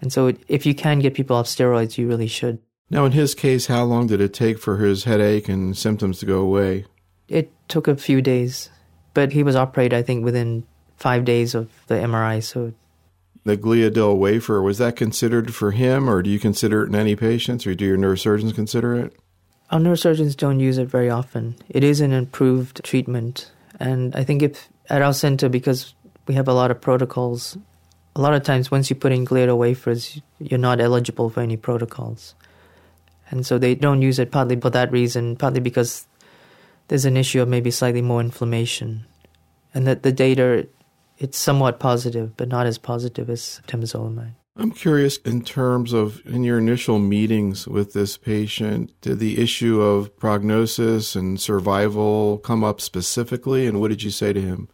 And 0.00 0.12
so, 0.12 0.32
if 0.48 0.64
you 0.64 0.74
can 0.74 1.00
get 1.00 1.14
people 1.14 1.36
off 1.36 1.46
steroids, 1.46 1.98
you 1.98 2.08
really 2.08 2.26
should. 2.26 2.58
Now, 2.90 3.04
in 3.04 3.12
his 3.12 3.34
case, 3.34 3.66
how 3.66 3.84
long 3.84 4.06
did 4.06 4.20
it 4.20 4.32
take 4.32 4.58
for 4.58 4.78
his 4.78 5.04
headache 5.04 5.48
and 5.48 5.76
symptoms 5.76 6.20
to 6.20 6.26
go 6.26 6.40
away? 6.40 6.86
It 7.28 7.50
took 7.68 7.88
a 7.88 7.96
few 7.96 8.22
days, 8.22 8.70
but 9.14 9.32
he 9.32 9.42
was 9.42 9.56
operated, 9.56 9.98
I 9.98 10.02
think, 10.02 10.24
within 10.24 10.64
five 10.96 11.24
days 11.24 11.54
of 11.54 11.68
the 11.86 11.94
MRI. 11.94 12.42
So, 12.42 12.72
the 13.44 13.56
gliadel 13.56 14.16
wafer 14.16 14.60
was 14.60 14.78
that 14.78 14.96
considered 14.96 15.54
for 15.54 15.70
him, 15.70 16.08
or 16.08 16.22
do 16.22 16.30
you 16.30 16.38
consider 16.38 16.84
it 16.84 16.88
in 16.88 16.94
any 16.94 17.16
patients, 17.16 17.66
or 17.66 17.74
do 17.74 17.84
your 17.84 17.96
neurosurgeons 17.96 18.54
consider 18.54 18.94
it? 18.96 19.14
Our 19.70 19.78
neurosurgeons 19.78 20.36
don't 20.36 20.60
use 20.60 20.78
it 20.78 20.88
very 20.88 21.10
often. 21.10 21.56
It 21.68 21.84
is 21.84 22.00
an 22.00 22.12
improved 22.12 22.82
treatment. 22.84 23.50
And 23.78 24.14
I 24.16 24.24
think 24.24 24.42
if 24.42 24.68
at 24.88 25.02
our 25.02 25.12
center, 25.12 25.48
because 25.48 25.94
we 26.26 26.34
have 26.34 26.48
a 26.48 26.54
lot 26.54 26.70
of 26.70 26.80
protocols, 26.80 27.56
a 28.16 28.20
lot 28.20 28.34
of 28.34 28.42
times 28.42 28.70
once 28.70 28.90
you 28.90 28.96
put 28.96 29.12
in 29.12 29.26
Gliadel 29.26 29.58
wafers, 29.58 30.20
you're 30.38 30.58
not 30.58 30.80
eligible 30.80 31.30
for 31.30 31.40
any 31.40 31.56
protocols. 31.56 32.34
And 33.30 33.46
so 33.46 33.58
they 33.58 33.74
don't 33.74 34.02
use 34.02 34.18
it 34.18 34.30
partly 34.30 34.58
for 34.58 34.70
that 34.70 34.90
reason, 34.90 35.36
partly 35.36 35.60
because 35.60 36.06
there's 36.88 37.04
an 37.04 37.16
issue 37.16 37.40
of 37.40 37.48
maybe 37.48 37.70
slightly 37.70 38.02
more 38.02 38.20
inflammation. 38.20 39.04
And 39.74 39.86
that 39.86 40.02
the 40.02 40.12
data, 40.12 40.66
it's 41.18 41.38
somewhat 41.38 41.78
positive, 41.78 42.36
but 42.36 42.48
not 42.48 42.66
as 42.66 42.78
positive 42.78 43.30
as 43.30 43.60
temozolomide. 43.68 44.32
I'm 44.56 44.72
curious 44.72 45.18
in 45.18 45.42
terms 45.42 45.92
of 45.92 46.20
in 46.26 46.42
your 46.42 46.58
initial 46.58 46.98
meetings 46.98 47.68
with 47.68 47.92
this 47.92 48.16
patient, 48.16 48.92
did 49.02 49.20
the 49.20 49.40
issue 49.40 49.80
of 49.80 50.16
prognosis 50.16 51.14
and 51.14 51.40
survival 51.40 52.38
come 52.38 52.64
up 52.64 52.80
specifically? 52.80 53.68
And 53.68 53.80
what 53.80 53.88
did 53.88 54.02
you 54.02 54.10
say 54.10 54.32
to 54.32 54.40
him? 54.40 54.68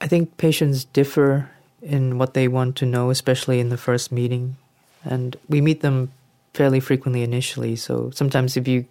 I 0.00 0.06
think 0.06 0.38
patients 0.38 0.84
differ 0.84 1.50
in 1.82 2.16
what 2.16 2.32
they 2.32 2.48
want 2.48 2.76
to 2.76 2.86
know, 2.86 3.10
especially 3.10 3.60
in 3.60 3.68
the 3.68 3.76
first 3.76 4.10
meeting. 4.10 4.56
And 5.04 5.36
we 5.50 5.60
meet 5.60 5.82
them 5.82 6.10
fairly 6.54 6.80
frequently 6.80 7.22
initially. 7.22 7.76
So 7.76 8.10
sometimes 8.14 8.56
if 8.56 8.66
you 8.66 8.86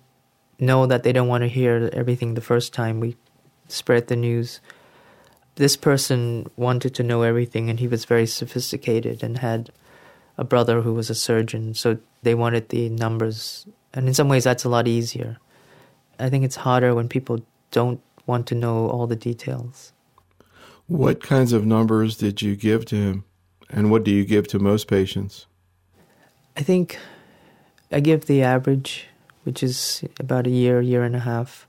know 0.63 0.85
that 0.87 1.03
they 1.03 1.13
don't 1.13 1.27
want 1.27 1.43
to 1.43 1.47
hear 1.47 1.89
everything 1.93 2.33
the 2.33 2.41
first 2.41 2.73
time, 2.73 2.99
we 2.99 3.15
spread 3.67 4.07
the 4.07 4.15
news. 4.15 4.59
This 5.55 5.77
person 5.77 6.49
wanted 6.55 6.95
to 6.95 7.03
know 7.03 7.21
everything, 7.21 7.69
and 7.69 7.79
he 7.79 7.87
was 7.87 8.05
very 8.05 8.25
sophisticated 8.25 9.23
and 9.23 9.37
had 9.37 9.71
a 10.37 10.43
brother 10.43 10.81
who 10.81 10.93
was 10.93 11.09
a 11.09 11.15
surgeon, 11.15 11.73
so 11.73 11.97
they 12.23 12.33
wanted 12.33 12.69
the 12.69 12.89
numbers. 12.89 13.67
And 13.93 14.07
in 14.07 14.13
some 14.13 14.29
ways, 14.29 14.43
that's 14.43 14.63
a 14.63 14.69
lot 14.69 14.87
easier. 14.87 15.37
I 16.19 16.29
think 16.29 16.43
it's 16.43 16.55
harder 16.55 16.95
when 16.95 17.07
people 17.07 17.45
don't 17.71 18.01
want 18.25 18.47
to 18.47 18.55
know 18.55 18.89
all 18.89 19.07
the 19.07 19.15
details. 19.15 19.91
What 20.87 21.21
kinds 21.21 21.53
of 21.53 21.65
numbers 21.65 22.17
did 22.17 22.41
you 22.41 22.55
give 22.55 22.85
to 22.85 22.95
him? 22.95 23.23
And 23.69 23.89
what 23.89 24.03
do 24.03 24.11
you 24.11 24.25
give 24.25 24.47
to 24.49 24.59
most 24.59 24.87
patients? 24.87 25.47
I 26.55 26.61
think 26.61 26.99
I 27.91 27.99
give 27.99 28.25
the 28.25 28.43
average, 28.43 29.07
which 29.43 29.63
is 29.63 30.03
about 30.19 30.47
a 30.47 30.51
year, 30.51 30.81
year 30.81 31.03
and 31.03 31.15
a 31.15 31.19
half. 31.19 31.67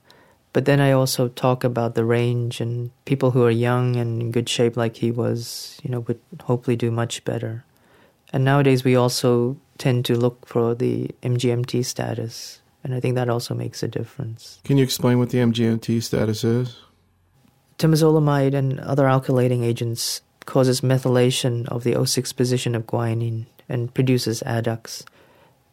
But 0.53 0.65
then 0.65 0.79
I 0.79 0.91
also 0.91 1.27
talk 1.27 1.63
about 1.63 1.95
the 1.95 2.05
range 2.05 2.61
and 2.61 2.91
people 3.03 3.31
who 3.31 3.43
are 3.43 3.51
young 3.51 3.97
and 3.97 4.21
in 4.21 4.31
good 4.31 4.47
shape, 4.47 4.77
like 4.77 4.95
he 4.95 5.11
was, 5.11 5.77
you 5.83 5.89
know, 5.89 5.99
would 6.01 6.19
hopefully 6.43 6.77
do 6.77 6.91
much 6.91 7.25
better. 7.25 7.65
And 8.31 8.43
nowadays, 8.43 8.83
we 8.83 8.95
also 8.95 9.57
tend 9.77 10.05
to 10.05 10.15
look 10.15 10.45
for 10.47 10.73
the 10.73 11.11
MGMT 11.21 11.85
status, 11.85 12.61
and 12.83 12.93
I 12.93 12.99
think 12.99 13.15
that 13.15 13.29
also 13.29 13.53
makes 13.53 13.83
a 13.83 13.87
difference. 13.87 14.59
Can 14.63 14.77
you 14.77 14.83
explain 14.83 15.19
what 15.19 15.29
the 15.29 15.39
MGMT 15.39 16.01
status 16.01 16.43
is? 16.43 16.77
Temozolomide 17.77 18.53
and 18.53 18.79
other 18.79 19.05
alkylating 19.05 19.63
agents 19.63 20.21
causes 20.45 20.81
methylation 20.81 21.67
of 21.67 21.83
the 21.83 21.93
O6 21.93 22.35
position 22.35 22.75
of 22.75 22.85
guanine 22.85 23.45
and 23.67 23.93
produces 23.93 24.41
adducts. 24.43 25.03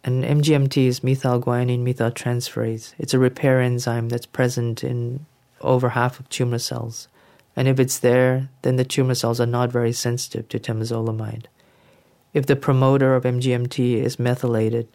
And 0.04 0.24
MGMT 0.24 0.86
is 0.86 1.00
methylguanine 1.00 1.82
methyltransferase. 1.82 2.94
It's 2.98 3.14
a 3.14 3.18
repair 3.18 3.60
enzyme 3.60 4.08
that's 4.08 4.26
present 4.26 4.82
in 4.82 5.26
over 5.60 5.90
half 5.90 6.18
of 6.18 6.28
tumor 6.28 6.58
cells. 6.58 7.08
And 7.54 7.68
if 7.68 7.78
it's 7.78 7.98
there, 7.98 8.48
then 8.62 8.76
the 8.76 8.84
tumor 8.84 9.14
cells 9.14 9.40
are 9.40 9.46
not 9.46 9.70
very 9.70 9.92
sensitive 9.92 10.48
to 10.48 10.58
temozolomide. 10.58 11.44
If 12.32 12.46
the 12.46 12.56
promoter 12.56 13.14
of 13.14 13.24
MGMT 13.24 14.02
is 14.02 14.18
methylated, 14.18 14.88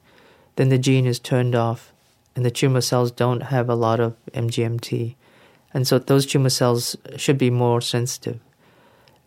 then 0.56 0.70
the 0.70 0.80
gene 0.80 1.06
is 1.06 1.20
turned 1.20 1.56
off 1.56 1.93
and 2.36 2.46
the 2.46 2.52
tumor 2.52 2.82
cells 2.82 3.12
don't 3.12 3.41
have 3.43 3.70
a 3.70 3.76
lot 3.76 4.00
of 4.00 4.15
MGMT. 4.34 5.15
And 5.74 5.88
so 5.88 6.00
those 6.00 6.26
tumor 6.26 6.50
cells 6.50 6.96
should 7.15 7.38
be 7.38 7.50
more 7.50 7.82
sensitive. 7.82 8.39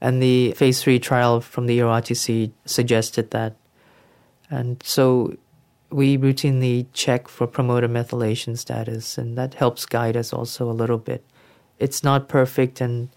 And 0.01 0.23
the 0.23 0.53
phase 0.53 0.83
three 0.83 0.99
trial 0.99 1.41
from 1.41 1.67
the 1.67 1.79
EORTC 1.79 2.51
suggested 2.65 3.31
that. 3.31 3.57
And 4.49 4.83
so 4.85 5.37
we 5.91 6.17
routinely 6.17 6.87
check 6.93 7.29
for 7.29 7.47
promoter 7.47 7.89
methylation 7.89 8.57
status, 8.57 9.19
and 9.19 9.37
that 9.37 9.55
helps 9.55 9.87
guide 9.87 10.17
us 10.17 10.33
also 10.33 10.71
a 10.71 10.73
little 10.73 10.99
bit. 10.99 11.25
It's 11.79 12.05
not 12.05 12.29
perfect, 12.29 12.81
and 12.81 13.09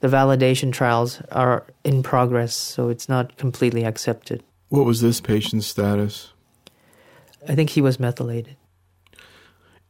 the 0.00 0.08
validation 0.08 0.72
trials 0.72 1.20
are 1.30 1.66
in 1.84 2.02
progress, 2.02 2.54
so 2.54 2.88
it's 2.88 3.08
not 3.08 3.36
completely 3.36 3.84
accepted. 3.84 4.42
What 4.68 4.86
was 4.86 5.00
this 5.00 5.20
patient's 5.20 5.66
status? 5.66 6.32
I 7.48 7.54
think 7.54 7.70
he 7.70 7.80
was 7.80 7.98
methylated. 7.98 8.56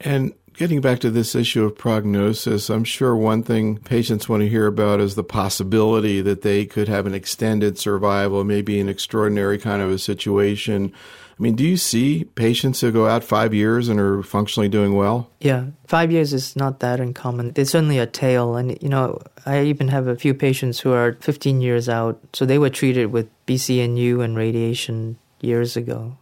And 0.01 0.33
getting 0.55 0.81
back 0.81 1.01
to 1.01 1.11
this 1.11 1.35
issue 1.35 1.65
of 1.65 1.77
prognosis, 1.77 2.69
I'm 2.71 2.85
sure 2.85 3.17
one 3.17 3.43
thing 3.43 3.79
patients 3.79 4.29
want 4.29 4.43
to 4.43 4.49
hear 4.49 4.67
about 4.67 5.01
is 5.01 5.15
the 5.15 5.25
possibility 5.25 6.21
that 6.21 6.43
they 6.43 6.67
could 6.67 6.89
have 6.89 7.07
an 7.07 7.15
extended 7.15 7.79
survival, 7.79 8.45
maybe 8.45 8.81
an 8.81 8.89
extraordinary 8.89 9.59
kind 9.59 9.83
of 9.83 9.91
a 9.91 9.99
situation 9.99 10.93
I 11.41 11.43
mean, 11.43 11.57
do 11.57 11.65
you 11.65 11.79
see 11.79 12.25
patients 12.25 12.83
who 12.83 12.93
go 12.93 13.07
out 13.07 13.25
five 13.25 13.55
years 13.55 13.89
and 13.89 13.99
are 13.99 14.23
functionally 14.23 14.69
doing 14.69 14.95
well? 14.95 15.31
Yeah, 15.41 15.69
five 15.87 16.13
years 16.13 16.35
is 16.35 16.55
not 16.55 16.81
that 16.81 17.01
uncommon. 17.01 17.53
There's 17.53 17.71
certainly 17.71 17.99
a 17.99 18.07
tail. 18.07 18.57
And, 18.57 18.77
you 18.83 18.91
know, 18.91 19.23
I 19.47 19.63
even 19.63 19.89
have 19.89 20.07
a 20.07 20.17
few 20.17 20.35
patients 20.35 20.81
who 20.81 20.93
are 20.93 21.15
15 21.23 21.63
years 21.63 21.89
out. 21.89 22.21
So 22.35 22.45
they 22.45 22.59
were 22.59 22.69
treated 22.69 23.07
with 23.07 23.31
BCNU 23.47 24.23
and 24.23 24.37
radiation 24.37 25.17
years 25.41 25.79
ago. 25.79 26.19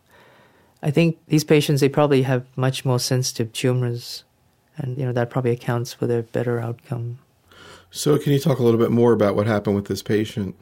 I 0.82 0.90
think 0.90 1.18
these 1.26 1.44
patients, 1.44 1.80
they 1.80 1.88
probably 1.88 2.22
have 2.22 2.46
much 2.56 2.84
more 2.84 2.98
sensitive 2.98 3.52
tumors. 3.52 4.24
And, 4.76 4.96
you 4.96 5.04
know, 5.04 5.12
that 5.12 5.30
probably 5.30 5.50
accounts 5.50 5.92
for 5.92 6.06
their 6.06 6.22
better 6.22 6.60
outcome. 6.60 7.18
So, 7.90 8.16
can 8.18 8.32
you 8.32 8.38
talk 8.38 8.58
a 8.58 8.62
little 8.62 8.78
bit 8.78 8.90
more 8.90 9.12
about 9.12 9.34
what 9.34 9.46
happened 9.46 9.74
with 9.74 9.86
this 9.86 10.02
patient? 10.02 10.54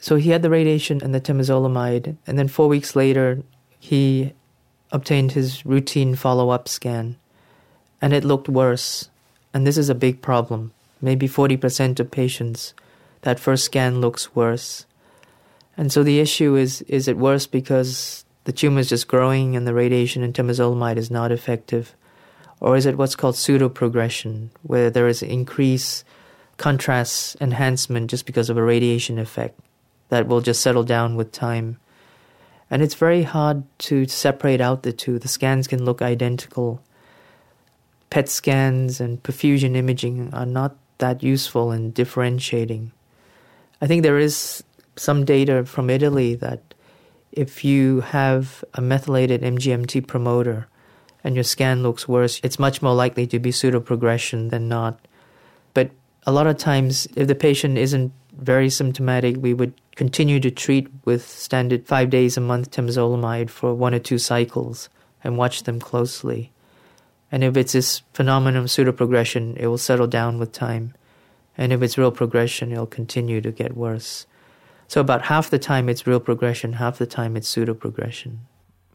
So, 0.00 0.16
he 0.16 0.30
had 0.30 0.42
the 0.42 0.50
radiation 0.50 1.00
and 1.02 1.14
the 1.14 1.20
temozolomide. 1.20 2.16
And 2.26 2.38
then 2.38 2.48
four 2.48 2.66
weeks 2.66 2.96
later, 2.96 3.42
he 3.78 4.32
obtained 4.92 5.32
his 5.32 5.64
routine 5.64 6.14
follow 6.14 6.50
up 6.50 6.68
scan, 6.68 7.16
and 8.02 8.12
it 8.12 8.24
looked 8.24 8.48
worse. 8.48 9.08
And 9.54 9.66
this 9.66 9.78
is 9.78 9.88
a 9.88 9.94
big 9.94 10.20
problem. 10.22 10.72
Maybe 11.00 11.28
40% 11.28 12.00
of 12.00 12.10
patients, 12.10 12.74
that 13.22 13.40
first 13.40 13.64
scan 13.64 14.00
looks 14.00 14.34
worse. 14.34 14.86
And 15.76 15.92
so 15.92 16.02
the 16.02 16.20
issue 16.20 16.56
is 16.56 16.82
is 16.82 17.08
it 17.08 17.16
worse 17.16 17.46
because 17.46 18.24
the 18.44 18.52
tumor 18.52 18.80
is 18.80 18.88
just 18.88 19.08
growing 19.08 19.56
and 19.56 19.66
the 19.66 19.74
radiation 19.74 20.22
and 20.22 20.34
temozolomide 20.34 20.96
is 20.96 21.10
not 21.10 21.32
effective? 21.32 21.94
Or 22.60 22.76
is 22.76 22.86
it 22.86 22.96
what's 22.96 23.16
called 23.16 23.36
pseudoprogression, 23.36 24.50
where 24.62 24.90
there 24.90 25.08
is 25.08 25.22
increased 25.22 26.04
contrast 26.56 27.36
enhancement 27.40 28.10
just 28.10 28.26
because 28.26 28.50
of 28.50 28.56
a 28.56 28.62
radiation 28.62 29.18
effect 29.18 29.58
that 30.10 30.26
will 30.26 30.40
just 30.40 30.60
settle 30.60 30.84
down 30.84 31.16
with 31.16 31.32
time? 31.32 31.78
And 32.70 32.82
it's 32.82 32.94
very 32.94 33.24
hard 33.24 33.64
to 33.80 34.06
separate 34.06 34.60
out 34.60 34.84
the 34.84 34.92
two. 34.92 35.18
The 35.18 35.28
scans 35.28 35.66
can 35.66 35.84
look 35.84 36.00
identical. 36.00 36.82
PET 38.10 38.28
scans 38.28 39.00
and 39.00 39.22
perfusion 39.22 39.74
imaging 39.74 40.32
are 40.32 40.46
not 40.46 40.76
that 40.98 41.22
useful 41.22 41.72
in 41.72 41.90
differentiating. 41.90 42.92
I 43.80 43.86
think 43.86 44.02
there 44.02 44.18
is 44.18 44.62
some 44.96 45.24
data 45.24 45.64
from 45.64 45.90
Italy 45.90 46.34
that 46.36 46.69
if 47.32 47.64
you 47.64 48.00
have 48.00 48.64
a 48.74 48.80
methylated 48.80 49.42
MGMT 49.42 50.06
promoter 50.06 50.68
and 51.22 51.34
your 51.34 51.44
scan 51.44 51.82
looks 51.82 52.08
worse, 52.08 52.40
it's 52.42 52.58
much 52.58 52.82
more 52.82 52.94
likely 52.94 53.26
to 53.28 53.38
be 53.38 53.50
pseudoprogression 53.50 54.50
than 54.50 54.68
not. 54.68 54.98
But 55.74 55.90
a 56.26 56.32
lot 56.32 56.46
of 56.46 56.58
times, 56.58 57.06
if 57.16 57.28
the 57.28 57.34
patient 57.34 57.78
isn't 57.78 58.12
very 58.32 58.70
symptomatic, 58.70 59.36
we 59.38 59.54
would 59.54 59.74
continue 59.96 60.40
to 60.40 60.50
treat 60.50 60.88
with 61.04 61.26
standard 61.26 61.86
five 61.86 62.10
days 62.10 62.36
a 62.36 62.40
month 62.40 62.70
temozolomide 62.70 63.50
for 63.50 63.74
one 63.74 63.94
or 63.94 63.98
two 63.98 64.18
cycles 64.18 64.88
and 65.22 65.36
watch 65.36 65.64
them 65.64 65.78
closely. 65.78 66.50
And 67.30 67.44
if 67.44 67.56
it's 67.56 67.72
this 67.72 68.02
phenomenon 68.12 68.62
of 68.62 68.70
pseudoprogression, 68.70 69.56
it 69.56 69.68
will 69.68 69.78
settle 69.78 70.06
down 70.06 70.38
with 70.38 70.52
time. 70.52 70.94
And 71.56 71.72
if 71.72 71.82
it's 71.82 71.98
real 71.98 72.10
progression, 72.10 72.72
it'll 72.72 72.86
continue 72.86 73.40
to 73.40 73.52
get 73.52 73.76
worse. 73.76 74.26
So 74.90 75.00
about 75.00 75.22
half 75.22 75.50
the 75.50 75.58
time 75.60 75.88
it's 75.88 76.04
real 76.04 76.18
progression, 76.18 76.72
half 76.72 76.98
the 76.98 77.06
time 77.06 77.36
it's 77.36 77.46
pseudo 77.46 77.74
progression. 77.74 78.40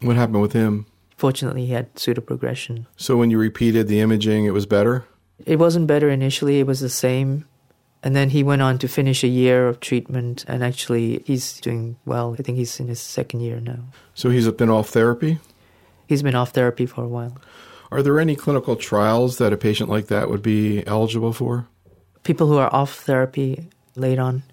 What 0.02 0.18
happened 0.18 0.42
with 0.42 0.52
him? 0.52 0.88
Fortunately, 1.16 1.66
he 1.68 1.72
had 1.72 1.98
pseudo 1.98 2.20
progression. 2.20 2.86
So 2.98 3.16
when 3.16 3.32
you 3.32 3.38
repeated 3.38 3.88
the 3.88 4.02
imaging, 4.02 4.44
it 4.44 4.50
was 4.50 4.66
better? 4.66 5.06
It 5.46 5.58
wasn't 5.58 5.88
better 5.88 6.10
initially, 6.10 6.60
it 6.60 6.68
was 6.68 6.82
the 6.82 6.90
same. 6.90 7.46
And 8.04 8.14
then 8.14 8.32
he 8.32 8.44
went 8.44 8.62
on 8.62 8.78
to 8.80 8.90
finish 8.90 9.24
a 9.24 9.30
year 9.30 9.70
of 9.70 9.80
treatment, 9.80 10.44
and 10.50 10.66
actually, 10.66 11.24
he's 11.26 11.62
doing 11.62 11.96
well. 12.04 12.36
I 12.38 12.44
think 12.44 12.58
he's 12.58 12.78
in 12.78 12.90
his 12.90 13.00
second 13.00 13.40
year 13.40 13.62
now. 13.62 13.80
So 14.16 14.30
he's 14.30 14.52
been 14.52 14.70
off 14.70 14.90
therapy? 14.90 15.40
He's 16.08 16.22
been 16.22 16.36
off 16.36 16.50
therapy 16.50 16.86
for 16.88 17.06
a 17.06 17.08
while. 17.08 17.38
Are 17.90 18.04
there 18.04 18.20
any 18.20 18.36
clinical 18.36 18.76
trials 18.76 19.38
that 19.38 19.54
a 19.54 19.58
patient 19.58 19.90
like 19.90 20.08
that 20.08 20.30
would 20.30 20.42
be 20.42 20.86
eligible 20.86 21.32
for? 21.32 21.70
People 22.24 22.48
who 22.48 22.58
are 22.58 22.74
off 22.76 22.96
therapy 22.96 23.70
late 23.96 24.20
on? 24.20 24.44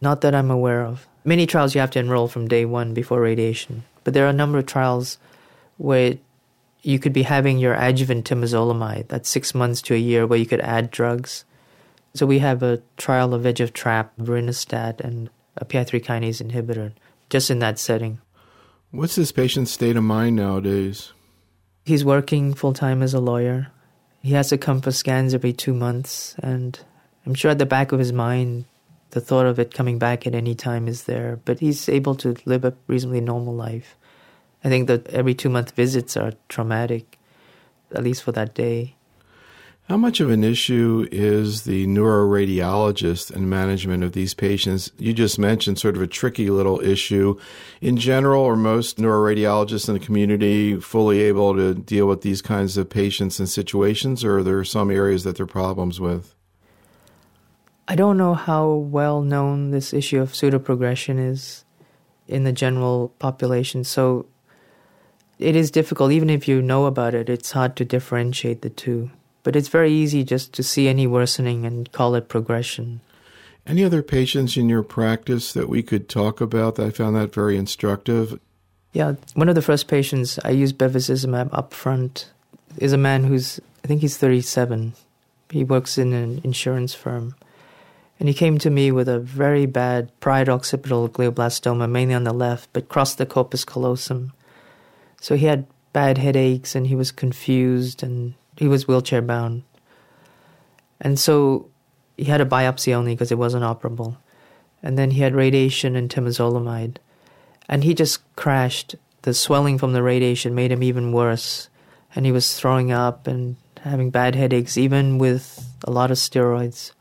Not 0.00 0.20
that 0.20 0.34
I'm 0.34 0.50
aware 0.50 0.84
of. 0.84 1.06
Many 1.24 1.46
trials 1.46 1.74
you 1.74 1.80
have 1.80 1.90
to 1.92 1.98
enroll 1.98 2.28
from 2.28 2.48
day 2.48 2.64
one 2.64 2.94
before 2.94 3.20
radiation, 3.20 3.84
but 4.04 4.14
there 4.14 4.26
are 4.26 4.30
a 4.30 4.34
number 4.34 4.58
of 4.58 4.66
trials 4.66 5.18
where 5.76 6.18
you 6.82 6.98
could 6.98 7.12
be 7.12 7.22
having 7.22 7.58
your 7.58 7.74
adjuvant 7.74 8.28
temozolomide, 8.28 9.08
that's 9.08 9.28
six 9.28 9.54
months 9.54 9.82
to 9.82 9.94
a 9.94 9.98
year, 9.98 10.26
where 10.26 10.38
you 10.38 10.46
could 10.46 10.60
add 10.60 10.90
drugs. 10.90 11.44
So 12.14 12.26
we 12.26 12.38
have 12.38 12.62
a 12.62 12.80
trial 12.96 13.34
of 13.34 13.42
VEGF 13.42 13.72
trap, 13.72 14.12
vorinostat, 14.18 15.00
and 15.00 15.28
a 15.56 15.64
PI3 15.64 16.04
kinase 16.04 16.40
inhibitor, 16.40 16.92
just 17.28 17.50
in 17.50 17.58
that 17.58 17.78
setting. 17.78 18.20
What's 18.92 19.16
this 19.16 19.32
patient's 19.32 19.72
state 19.72 19.96
of 19.96 20.04
mind 20.04 20.36
nowadays? 20.36 21.12
He's 21.84 22.04
working 22.04 22.54
full 22.54 22.72
time 22.72 23.02
as 23.02 23.14
a 23.14 23.20
lawyer. 23.20 23.72
He 24.22 24.32
has 24.32 24.48
to 24.50 24.58
come 24.58 24.80
for 24.80 24.92
scans 24.92 25.34
every 25.34 25.52
two 25.52 25.74
months, 25.74 26.36
and 26.38 26.78
I'm 27.26 27.34
sure 27.34 27.50
at 27.50 27.58
the 27.58 27.66
back 27.66 27.92
of 27.92 27.98
his 27.98 28.12
mind, 28.12 28.64
the 29.10 29.20
thought 29.20 29.46
of 29.46 29.58
it 29.58 29.74
coming 29.74 29.98
back 29.98 30.26
at 30.26 30.34
any 30.34 30.54
time 30.54 30.88
is 30.88 31.04
there. 31.04 31.40
But 31.44 31.60
he's 31.60 31.88
able 31.88 32.14
to 32.16 32.36
live 32.44 32.64
a 32.64 32.74
reasonably 32.86 33.20
normal 33.20 33.54
life. 33.54 33.96
I 34.64 34.68
think 34.68 34.88
that 34.88 35.06
every 35.08 35.34
two 35.34 35.48
month 35.48 35.72
visits 35.72 36.16
are 36.16 36.32
traumatic, 36.48 37.18
at 37.92 38.02
least 38.02 38.22
for 38.22 38.32
that 38.32 38.54
day. 38.54 38.96
How 39.88 39.96
much 39.96 40.18
of 40.18 40.30
an 40.30 40.42
issue 40.42 41.06
is 41.12 41.62
the 41.62 41.86
neuroradiologist 41.86 43.30
and 43.30 43.48
management 43.48 44.02
of 44.02 44.10
these 44.10 44.34
patients? 44.34 44.90
You 44.98 45.12
just 45.12 45.38
mentioned 45.38 45.78
sort 45.78 45.94
of 45.94 46.02
a 46.02 46.08
tricky 46.08 46.50
little 46.50 46.80
issue. 46.80 47.38
In 47.80 47.96
general, 47.96 48.44
are 48.46 48.56
most 48.56 48.98
neuroradiologists 48.98 49.86
in 49.86 49.94
the 49.94 50.00
community 50.00 50.80
fully 50.80 51.20
able 51.20 51.54
to 51.54 51.72
deal 51.72 52.08
with 52.08 52.22
these 52.22 52.42
kinds 52.42 52.76
of 52.76 52.90
patients 52.90 53.38
and 53.38 53.48
situations, 53.48 54.24
or 54.24 54.38
are 54.38 54.42
there 54.42 54.64
some 54.64 54.90
areas 54.90 55.22
that 55.22 55.36
there 55.36 55.44
are 55.44 55.46
problems 55.46 56.00
with? 56.00 56.35
I 57.88 57.94
don't 57.94 58.18
know 58.18 58.34
how 58.34 58.72
well 58.72 59.22
known 59.22 59.70
this 59.70 59.92
issue 59.92 60.20
of 60.20 60.32
pseudoprogression 60.32 61.30
is 61.30 61.64
in 62.26 62.44
the 62.44 62.52
general 62.52 63.12
population. 63.18 63.84
So 63.84 64.26
it 65.38 65.54
is 65.54 65.70
difficult, 65.70 66.12
even 66.12 66.30
if 66.30 66.48
you 66.48 66.60
know 66.62 66.86
about 66.86 67.14
it, 67.14 67.28
it's 67.28 67.52
hard 67.52 67.76
to 67.76 67.84
differentiate 67.84 68.62
the 68.62 68.70
two. 68.70 69.10
But 69.44 69.54
it's 69.54 69.68
very 69.68 69.92
easy 69.92 70.24
just 70.24 70.52
to 70.54 70.62
see 70.62 70.88
any 70.88 71.06
worsening 71.06 71.64
and 71.64 71.90
call 71.92 72.16
it 72.16 72.28
progression. 72.28 73.00
Any 73.66 73.84
other 73.84 74.02
patients 74.02 74.56
in 74.56 74.68
your 74.68 74.82
practice 74.82 75.52
that 75.52 75.68
we 75.68 75.82
could 75.82 76.08
talk 76.08 76.40
about? 76.40 76.78
I 76.80 76.90
found 76.90 77.14
that 77.16 77.32
very 77.32 77.56
instructive. 77.56 78.40
Yeah, 78.92 79.14
one 79.34 79.48
of 79.48 79.54
the 79.54 79.62
first 79.62 79.88
patients 79.88 80.38
I 80.44 80.50
used 80.50 80.78
bevacizumab 80.78 81.50
up 81.52 81.74
front 81.74 82.30
is 82.78 82.92
a 82.92 82.98
man 82.98 83.24
who's, 83.24 83.60
I 83.84 83.86
think 83.86 84.00
he's 84.00 84.16
37. 84.16 84.94
He 85.50 85.62
works 85.62 85.98
in 85.98 86.12
an 86.12 86.40
insurance 86.42 86.94
firm. 86.94 87.34
And 88.18 88.28
he 88.28 88.34
came 88.34 88.58
to 88.58 88.70
me 88.70 88.90
with 88.90 89.08
a 89.08 89.18
very 89.18 89.66
bad 89.66 90.10
parieto 90.20 90.48
occipital 90.48 91.08
glioblastoma, 91.08 91.88
mainly 91.90 92.14
on 92.14 92.24
the 92.24 92.32
left, 92.32 92.70
but 92.72 92.88
crossed 92.88 93.18
the 93.18 93.26
corpus 93.26 93.64
callosum. 93.64 94.32
So 95.20 95.36
he 95.36 95.46
had 95.46 95.66
bad 95.92 96.18
headaches 96.18 96.74
and 96.74 96.86
he 96.86 96.94
was 96.94 97.12
confused 97.12 98.02
and 98.02 98.34
he 98.56 98.68
was 98.68 98.88
wheelchair 98.88 99.22
bound. 99.22 99.62
And 101.00 101.18
so 101.18 101.68
he 102.16 102.24
had 102.24 102.40
a 102.40 102.46
biopsy 102.46 102.94
only 102.94 103.14
because 103.14 103.30
it 103.30 103.38
wasn't 103.38 103.64
operable. 103.64 104.16
And 104.82 104.98
then 104.98 105.10
he 105.10 105.20
had 105.20 105.34
radiation 105.34 105.96
and 105.96 106.08
temozolomide. 106.08 106.96
And 107.68 107.84
he 107.84 107.94
just 107.94 108.20
crashed. 108.36 108.94
The 109.22 109.34
swelling 109.34 109.78
from 109.78 109.92
the 109.92 110.02
radiation 110.02 110.54
made 110.54 110.72
him 110.72 110.82
even 110.82 111.12
worse. 111.12 111.68
And 112.14 112.24
he 112.24 112.32
was 112.32 112.58
throwing 112.58 112.92
up 112.92 113.26
and 113.26 113.56
having 113.80 114.10
bad 114.10 114.34
headaches, 114.34 114.78
even 114.78 115.18
with 115.18 115.66
a 115.84 115.90
lot 115.90 116.10
of 116.10 116.16
steroids. 116.16 116.92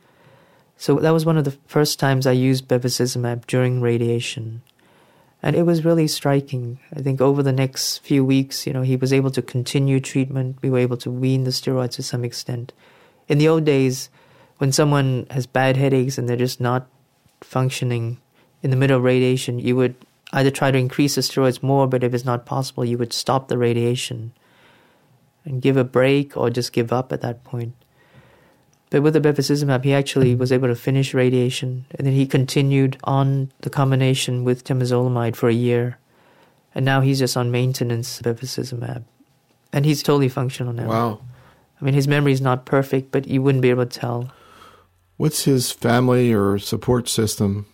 So 0.78 0.96
that 0.96 1.12
was 1.12 1.26
one 1.26 1.38
of 1.38 1.46
the 1.46 1.58
first 1.68 2.00
times 2.00 2.28
I 2.28 2.32
used 2.32 2.68
bevacizumab 2.68 3.48
during 3.48 3.82
radiation. 3.82 4.62
And 5.42 5.56
it 5.56 5.64
was 5.64 5.86
really 5.86 6.08
striking. 6.08 6.80
I 6.96 7.02
think 7.02 7.22
over 7.22 7.44
the 7.44 7.52
next 7.52 8.00
few 8.00 8.26
weeks, 8.26 8.66
you 8.66 8.74
know, 8.74 8.82
he 8.82 8.96
was 8.96 9.14
able 9.14 9.32
to 9.32 9.42
continue 9.42 10.00
treatment. 10.00 10.58
We 10.62 10.70
were 10.70 10.80
able 10.80 10.98
to 10.98 11.12
wean 11.12 11.44
the 11.44 11.52
steroids 11.52 11.92
to 11.94 12.04
some 12.04 12.26
extent. 12.26 12.74
In 13.28 13.38
the 13.38 13.48
old 13.48 13.64
days, 13.64 14.10
when 14.58 14.72
someone 14.72 15.28
has 15.30 15.46
bad 15.46 15.78
headaches 15.78 16.18
and 16.18 16.28
they're 16.28 16.36
just 16.36 16.60
not 16.60 16.88
functioning 17.42 18.18
in 18.64 18.72
the 18.72 18.76
middle 18.76 18.98
of 18.98 19.04
radiation, 19.04 19.60
you 19.60 19.76
would 19.76 19.96
either 20.34 20.52
try 20.52 20.72
to 20.72 20.78
increase 20.78 21.16
the 21.16 21.22
steroids 21.22 21.62
more, 21.62 21.88
but 21.88 22.04
if 22.04 22.14
it's 22.14 22.26
not 22.26 22.46
possible, 22.46 22.84
you 22.84 22.98
would 22.98 23.14
stop 23.14 23.48
the 23.48 23.58
radiation 23.58 24.34
and 25.44 25.62
give 25.62 25.78
a 25.78 25.84
break 25.84 26.36
or 26.36 26.50
just 26.50 26.74
give 26.74 26.92
up 26.92 27.14
at 27.14 27.22
that 27.22 27.44
point. 27.44 27.76
But 28.96 29.04
with 29.04 29.14
the 29.14 29.20
bevacizumab, 29.20 29.84
he 29.84 29.94
actually 29.94 30.36
was 30.36 30.54
able 30.54 30.70
to 30.70 30.76
finish 30.76 31.14
radiation, 31.14 31.86
and 31.96 32.08
then 32.08 32.14
he 32.14 32.26
continued 32.26 32.96
on 33.04 33.52
the 33.60 33.70
combination 33.70 34.46
with 34.46 34.64
temozolomide 34.64 35.36
for 35.36 35.50
a 35.50 35.54
year, 35.54 35.98
and 36.74 36.86
now 36.86 37.02
he's 37.02 37.20
just 37.20 37.36
on 37.36 37.52
maintenance 37.52 38.22
bevacizumab, 38.22 39.04
and 39.74 39.86
he's 39.86 40.02
totally 40.02 40.30
functional 40.30 40.72
now. 40.72 40.88
Wow! 40.88 41.22
I 41.82 41.84
mean, 41.84 41.94
his 41.94 42.08
memory 42.08 42.32
is 42.32 42.40
not 42.40 42.66
perfect, 42.66 43.12
but 43.12 43.28
you 43.28 43.42
wouldn't 43.42 43.64
be 43.64 43.70
able 43.70 43.86
to 43.86 44.00
tell. 44.00 44.32
What's 45.18 45.44
his 45.44 45.74
family 45.74 46.34
or 46.34 46.58
support 46.58 47.10
system? 47.10 47.66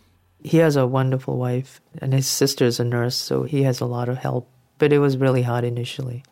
He 0.43 0.57
has 0.57 0.75
a 0.75 0.87
wonderful 0.87 1.37
wife, 1.37 1.81
and 2.01 2.13
his 2.13 2.25
sister 2.25 2.65
is 2.65 2.79
a 2.79 2.83
nurse, 2.83 3.15
so 3.15 3.43
he 3.43 3.61
has 3.61 3.79
a 3.79 3.85
lot 3.85 4.09
of 4.09 4.17
help. 4.17 4.49
But 4.79 4.91
it 4.91 4.97
was 4.97 5.17
really 5.17 5.43
hard 5.43 5.65
initially, 5.65 6.23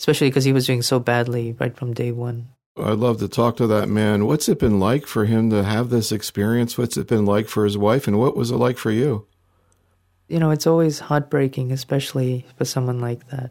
especially 0.00 0.30
because 0.30 0.42
he 0.42 0.52
was 0.52 0.66
doing 0.66 0.82
so 0.82 0.98
badly 0.98 1.54
right 1.60 1.76
from 1.76 1.94
day 1.94 2.10
one. 2.10 2.48
I'd 2.76 2.98
love 2.98 3.18
to 3.18 3.28
talk 3.28 3.56
to 3.58 3.66
that 3.66 3.88
man. 3.88 4.26
What's 4.26 4.48
it 4.48 4.58
been 4.58 4.80
like 4.80 5.06
for 5.06 5.26
him 5.26 5.50
to 5.50 5.62
have 5.62 5.90
this 5.90 6.10
experience? 6.10 6.78
What's 6.78 6.96
it 6.96 7.06
been 7.06 7.26
like 7.26 7.48
for 7.48 7.64
his 7.64 7.76
wife? 7.76 8.06
And 8.06 8.18
what 8.18 8.36
was 8.36 8.50
it 8.50 8.56
like 8.56 8.78
for 8.78 8.90
you? 8.90 9.26
You 10.28 10.38
know, 10.38 10.50
it's 10.50 10.66
always 10.66 11.00
heartbreaking, 11.00 11.70
especially 11.70 12.46
for 12.56 12.64
someone 12.64 13.00
like 13.00 13.28
that. 13.28 13.50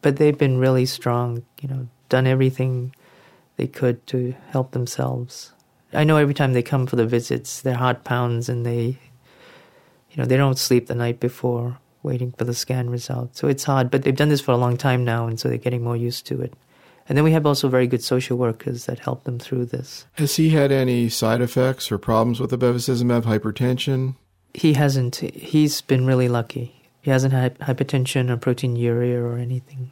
But 0.00 0.16
they've 0.16 0.38
been 0.38 0.58
really 0.58 0.86
strong, 0.86 1.44
you 1.60 1.68
know, 1.68 1.88
done 2.08 2.28
everything 2.28 2.94
they 3.56 3.66
could 3.66 4.06
to 4.08 4.34
help 4.50 4.70
themselves. 4.70 5.52
I 5.92 6.04
know 6.04 6.16
every 6.16 6.34
time 6.34 6.52
they 6.52 6.62
come 6.62 6.86
for 6.86 6.96
the 6.96 7.06
visits, 7.06 7.62
their 7.62 7.74
heart 7.74 8.04
pounds 8.04 8.48
and 8.48 8.64
they, 8.64 8.98
you 10.10 10.16
know, 10.16 10.24
they 10.24 10.36
don't 10.36 10.58
sleep 10.58 10.86
the 10.86 10.94
night 10.94 11.18
before 11.18 11.78
waiting 12.04 12.32
for 12.32 12.44
the 12.44 12.54
scan 12.54 12.90
result. 12.90 13.36
So 13.36 13.48
it's 13.48 13.64
hard, 13.64 13.90
but 13.90 14.02
they've 14.02 14.16
done 14.16 14.28
this 14.28 14.40
for 14.40 14.52
a 14.52 14.56
long 14.56 14.76
time 14.76 15.04
now, 15.04 15.26
and 15.26 15.38
so 15.38 15.48
they're 15.48 15.58
getting 15.58 15.84
more 15.84 15.96
used 15.96 16.26
to 16.26 16.40
it. 16.40 16.54
And 17.08 17.18
then 17.18 17.24
we 17.24 17.32
have 17.32 17.46
also 17.46 17.68
very 17.68 17.86
good 17.86 18.02
social 18.02 18.38
workers 18.38 18.86
that 18.86 19.00
help 19.00 19.24
them 19.24 19.38
through 19.38 19.66
this. 19.66 20.06
Has 20.12 20.36
he 20.36 20.50
had 20.50 20.70
any 20.70 21.08
side 21.08 21.40
effects 21.40 21.90
or 21.90 21.98
problems 21.98 22.40
with 22.40 22.50
the 22.50 22.58
bevacizumab, 22.58 23.22
hypertension? 23.22 24.14
He 24.54 24.74
hasn't. 24.74 25.16
He's 25.16 25.80
been 25.80 26.06
really 26.06 26.28
lucky. 26.28 26.88
He 27.00 27.10
hasn't 27.10 27.32
had 27.32 27.58
hypertension 27.58 28.30
or 28.30 28.36
proteinuria 28.36 29.20
or 29.20 29.36
anything. 29.36 29.90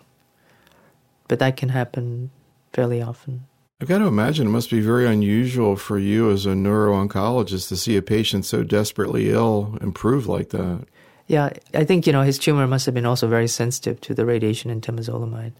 But 1.26 1.40
that 1.40 1.56
can 1.56 1.70
happen 1.70 2.30
fairly 2.72 3.02
often. 3.02 3.46
I've 3.80 3.88
got 3.88 3.98
to 3.98 4.06
imagine 4.06 4.46
it 4.46 4.50
must 4.50 4.70
be 4.70 4.80
very 4.80 5.06
unusual 5.06 5.74
for 5.74 5.98
you 5.98 6.30
as 6.30 6.44
a 6.44 6.54
neuro-oncologist 6.54 7.68
to 7.68 7.76
see 7.76 7.96
a 7.96 8.02
patient 8.02 8.44
so 8.44 8.62
desperately 8.62 9.30
ill 9.30 9.78
improve 9.80 10.26
like 10.26 10.50
that. 10.50 10.86
Yeah, 11.26 11.50
I 11.72 11.84
think, 11.84 12.06
you 12.06 12.12
know, 12.12 12.22
his 12.22 12.38
tumor 12.38 12.66
must 12.66 12.84
have 12.86 12.94
been 12.94 13.06
also 13.06 13.26
very 13.26 13.48
sensitive 13.48 14.00
to 14.02 14.14
the 14.14 14.26
radiation 14.26 14.70
and 14.70 14.82
temozolomide 14.82 15.52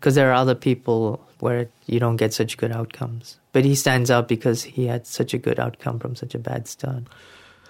because 0.00 0.14
there 0.14 0.30
are 0.30 0.34
other 0.34 0.54
people 0.54 1.20
where 1.40 1.68
you 1.84 2.00
don't 2.00 2.16
get 2.16 2.32
such 2.32 2.56
good 2.56 2.72
outcomes. 2.72 3.36
But 3.52 3.66
he 3.66 3.74
stands 3.74 4.10
out 4.10 4.28
because 4.28 4.62
he 4.62 4.86
had 4.86 5.06
such 5.06 5.34
a 5.34 5.38
good 5.38 5.60
outcome 5.60 5.98
from 5.98 6.16
such 6.16 6.34
a 6.34 6.38
bad 6.38 6.66
start. 6.66 7.04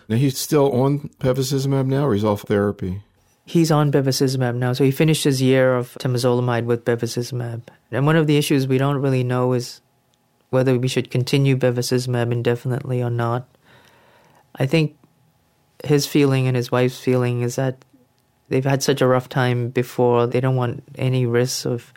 Now 0.09 0.17
he's 0.17 0.39
still 0.39 0.73
on 0.73 1.11
bevacizumab 1.19 1.87
now, 1.87 2.07
or 2.07 2.15
he's 2.15 2.25
off 2.25 2.43
therapy? 2.43 3.03
He's 3.47 3.73
on 3.73 3.91
bevacizumab 3.91 4.55
now. 4.55 4.73
So 4.75 4.85
he 4.85 4.93
finished 4.93 5.25
his 5.25 5.43
year 5.43 5.75
of 5.75 5.95
temozolomide 5.95 6.67
with 6.67 6.85
bevacizumab. 6.85 7.63
And 7.91 8.07
one 8.07 8.17
of 8.17 8.29
the 8.29 8.37
issues 8.37 8.69
we 8.69 8.79
don't 8.79 9.03
really 9.03 9.25
know 9.25 9.53
is 9.53 9.81
whether 10.51 10.79
we 10.79 10.89
should 10.89 11.11
continue 11.11 11.57
bevacizumab 11.57 12.31
indefinitely 12.31 13.03
or 13.03 13.11
not. 13.11 13.49
I 14.55 14.67
think 14.67 14.97
his 15.83 16.07
feeling 16.07 16.47
and 16.47 16.57
his 16.57 16.71
wife's 16.71 17.01
feeling 17.01 17.43
is 17.43 17.57
that 17.57 17.85
they've 18.49 18.65
had 18.65 18.85
such 18.85 19.01
a 19.01 19.07
rough 19.07 19.29
time 19.29 19.71
before. 19.71 20.29
They 20.29 20.41
don't 20.41 20.57
want 20.57 20.85
any 20.97 21.27
risks 21.27 21.65
of 21.65 21.93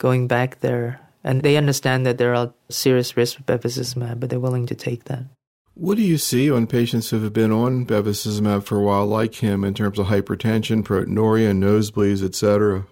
going 0.00 0.26
back 0.26 0.58
there. 0.60 0.98
And 1.22 1.42
they 1.42 1.56
understand 1.56 2.04
that 2.06 2.18
there 2.18 2.34
are 2.34 2.52
serious 2.70 3.16
risks 3.16 3.38
with 3.38 3.46
bevacizumab, 3.46 4.18
but 4.18 4.30
they're 4.30 4.40
willing 4.40 4.66
to 4.66 4.74
take 4.74 5.04
that. 5.04 5.24
What 5.74 5.96
do 5.96 6.02
you 6.02 6.18
see 6.18 6.50
on 6.50 6.66
patients 6.66 7.10
who 7.10 7.20
have 7.22 7.32
been 7.32 7.52
on 7.52 7.86
bevacizumab 7.86 8.64
for 8.64 8.78
a 8.78 8.82
while, 8.82 9.06
like 9.06 9.36
him, 9.36 9.62
in 9.62 9.74
terms 9.74 9.98
of 9.98 10.06
hypertension, 10.06 10.82
proteinuria, 10.82 11.52
nosebleeds, 11.52 12.24
etc.? 12.24 12.86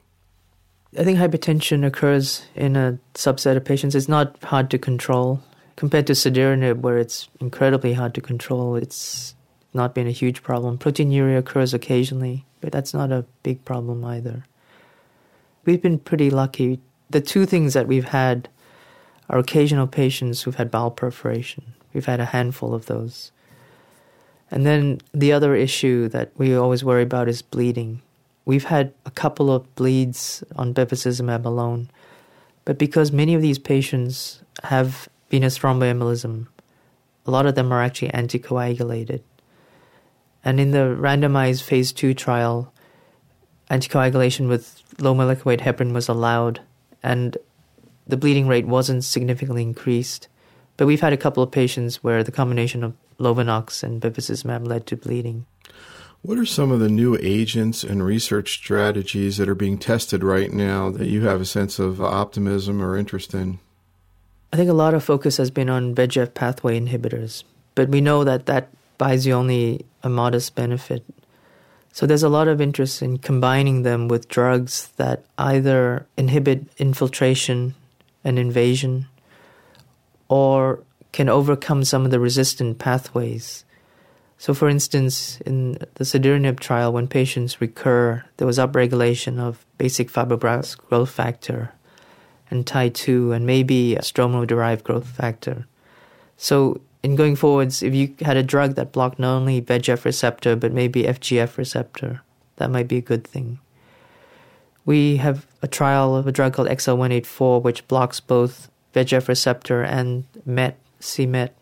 I 0.98 1.04
think 1.04 1.18
hypertension 1.18 1.84
occurs 1.84 2.44
in 2.54 2.76
a 2.76 2.98
subset 3.14 3.56
of 3.56 3.64
patients. 3.64 3.94
It's 3.94 4.08
not 4.08 4.42
hard 4.44 4.70
to 4.70 4.78
control 4.78 5.42
compared 5.76 6.06
to 6.06 6.12
cediranib, 6.12 6.80
where 6.80 6.98
it's 6.98 7.28
incredibly 7.40 7.94
hard 7.94 8.14
to 8.14 8.20
control. 8.20 8.76
It's 8.76 9.34
not 9.74 9.94
been 9.94 10.06
a 10.06 10.12
huge 10.12 10.42
problem. 10.42 10.78
Proteinuria 10.78 11.38
occurs 11.38 11.74
occasionally, 11.74 12.46
but 12.60 12.72
that's 12.72 12.94
not 12.94 13.12
a 13.12 13.24
big 13.42 13.64
problem 13.64 14.04
either. 14.04 14.44
We've 15.64 15.82
been 15.82 15.98
pretty 15.98 16.30
lucky 16.30 16.80
the 17.10 17.20
two 17.20 17.46
things 17.46 17.74
that 17.74 17.86
we've 17.88 18.08
had 18.08 18.48
are 19.28 19.38
occasional 19.38 19.86
patients 19.86 20.42
who've 20.42 20.56
had 20.56 20.70
bowel 20.70 20.90
perforation. 20.90 21.74
We've 21.92 22.06
had 22.06 22.20
a 22.20 22.26
handful 22.26 22.74
of 22.74 22.86
those. 22.86 23.32
And 24.50 24.64
then 24.64 25.00
the 25.12 25.32
other 25.32 25.54
issue 25.54 26.08
that 26.08 26.32
we 26.36 26.54
always 26.54 26.82
worry 26.82 27.02
about 27.02 27.28
is 27.28 27.42
bleeding. 27.42 28.00
we've 28.48 28.64
had 28.64 28.94
a 29.04 29.10
couple 29.10 29.52
of 29.52 29.74
bleeds 29.74 30.42
on 30.56 30.72
bevacizumab 30.72 31.44
alone. 31.44 31.90
But 32.64 32.78
because 32.78 33.12
many 33.12 33.34
of 33.34 33.42
these 33.42 33.58
patients 33.58 34.40
have 34.64 35.06
venous 35.28 35.58
thromboembolism, 35.58 36.46
a 37.26 37.30
lot 37.30 37.44
of 37.44 37.56
them 37.56 37.70
are 37.70 37.82
actually 37.82 38.08
anticoagulated. 38.08 39.20
And 40.42 40.58
in 40.58 40.70
the 40.70 40.96
randomized 40.98 41.62
phase 41.62 41.92
two 41.92 42.14
trial, 42.14 42.72
anticoagulation 43.70 44.48
with 44.48 44.82
low 44.98 45.12
molecular 45.12 45.50
weight 45.50 45.60
heparin 45.60 45.92
was 45.92 46.08
allowed, 46.08 46.62
and 47.02 47.36
the 48.06 48.16
bleeding 48.16 48.48
rate 48.48 48.66
wasn't 48.66 49.04
significantly 49.04 49.62
increased. 49.62 50.28
But 50.76 50.86
we've 50.86 51.00
had 51.00 51.12
a 51.12 51.18
couple 51.18 51.42
of 51.42 51.50
patients 51.50 52.02
where 52.02 52.22
the 52.22 52.32
combination 52.32 52.84
of 52.84 52.94
Lovenox 53.18 53.82
and 53.82 54.00
bevacizumab 54.00 54.66
led 54.66 54.86
to 54.86 54.96
bleeding. 54.96 55.46
What 56.22 56.38
are 56.38 56.46
some 56.46 56.72
of 56.72 56.80
the 56.80 56.88
new 56.88 57.16
agents 57.20 57.84
and 57.84 58.04
research 58.04 58.52
strategies 58.52 59.36
that 59.36 59.48
are 59.48 59.54
being 59.54 59.78
tested 59.78 60.24
right 60.24 60.52
now 60.52 60.90
that 60.90 61.06
you 61.06 61.26
have 61.26 61.40
a 61.40 61.46
sense 61.46 61.78
of 61.78 62.00
optimism 62.02 62.82
or 62.82 62.96
interest 62.96 63.34
in? 63.34 63.60
I 64.52 64.56
think 64.56 64.70
a 64.70 64.74
lot 64.74 64.94
of 64.94 65.04
focus 65.04 65.36
has 65.36 65.50
been 65.50 65.68
on 65.68 65.94
VEGF 65.94 66.34
pathway 66.34 66.80
inhibitors, 66.80 67.44
but 67.74 67.88
we 67.88 68.00
know 68.00 68.24
that 68.24 68.46
that 68.46 68.70
buys 68.96 69.26
you 69.26 69.34
only 69.34 69.84
a 70.02 70.08
modest 70.08 70.54
benefit. 70.54 71.04
So 71.98 72.06
there's 72.06 72.22
a 72.22 72.28
lot 72.28 72.46
of 72.46 72.60
interest 72.60 73.02
in 73.02 73.18
combining 73.18 73.82
them 73.82 74.06
with 74.06 74.28
drugs 74.28 74.92
that 74.98 75.24
either 75.36 76.06
inhibit 76.16 76.68
infiltration 76.78 77.74
and 78.22 78.38
invasion 78.38 79.08
or 80.28 80.84
can 81.10 81.28
overcome 81.28 81.82
some 81.82 82.04
of 82.04 82.12
the 82.12 82.20
resistant 82.20 82.78
pathways. 82.78 83.64
So, 84.38 84.54
for 84.54 84.68
instance, 84.68 85.40
in 85.40 85.72
the 85.94 86.04
cediranib 86.04 86.60
trial, 86.60 86.92
when 86.92 87.08
patients 87.08 87.60
recur, 87.60 88.24
there 88.36 88.46
was 88.46 88.58
upregulation 88.58 89.40
of 89.40 89.66
basic 89.76 90.08
fibroblast 90.08 90.78
growth 90.78 91.10
factor 91.10 91.72
and 92.48 92.64
Tie2 92.64 93.34
and 93.34 93.44
maybe 93.44 93.96
stromal 94.02 94.46
derived 94.46 94.84
growth 94.84 95.08
factor. 95.08 95.66
So, 96.36 96.80
in 97.02 97.16
going 97.16 97.36
forwards, 97.36 97.82
if 97.82 97.94
you 97.94 98.14
had 98.20 98.36
a 98.36 98.42
drug 98.42 98.74
that 98.74 98.92
blocked 98.92 99.18
not 99.18 99.36
only 99.36 99.62
VEGF 99.62 100.04
receptor 100.04 100.56
but 100.56 100.72
maybe 100.72 101.04
FGF 101.04 101.56
receptor, 101.56 102.22
that 102.56 102.70
might 102.70 102.88
be 102.88 102.96
a 102.96 103.02
good 103.02 103.26
thing. 103.26 103.60
We 104.84 105.16
have 105.16 105.46
a 105.62 105.68
trial 105.68 106.16
of 106.16 106.26
a 106.26 106.32
drug 106.32 106.54
called 106.54 106.68
XL184, 106.68 107.62
which 107.62 107.86
blocks 107.88 108.20
both 108.20 108.70
VEGF 108.94 109.28
receptor 109.28 109.82
and 109.82 110.24
MET, 110.44 110.78
c-MET. 110.98 111.54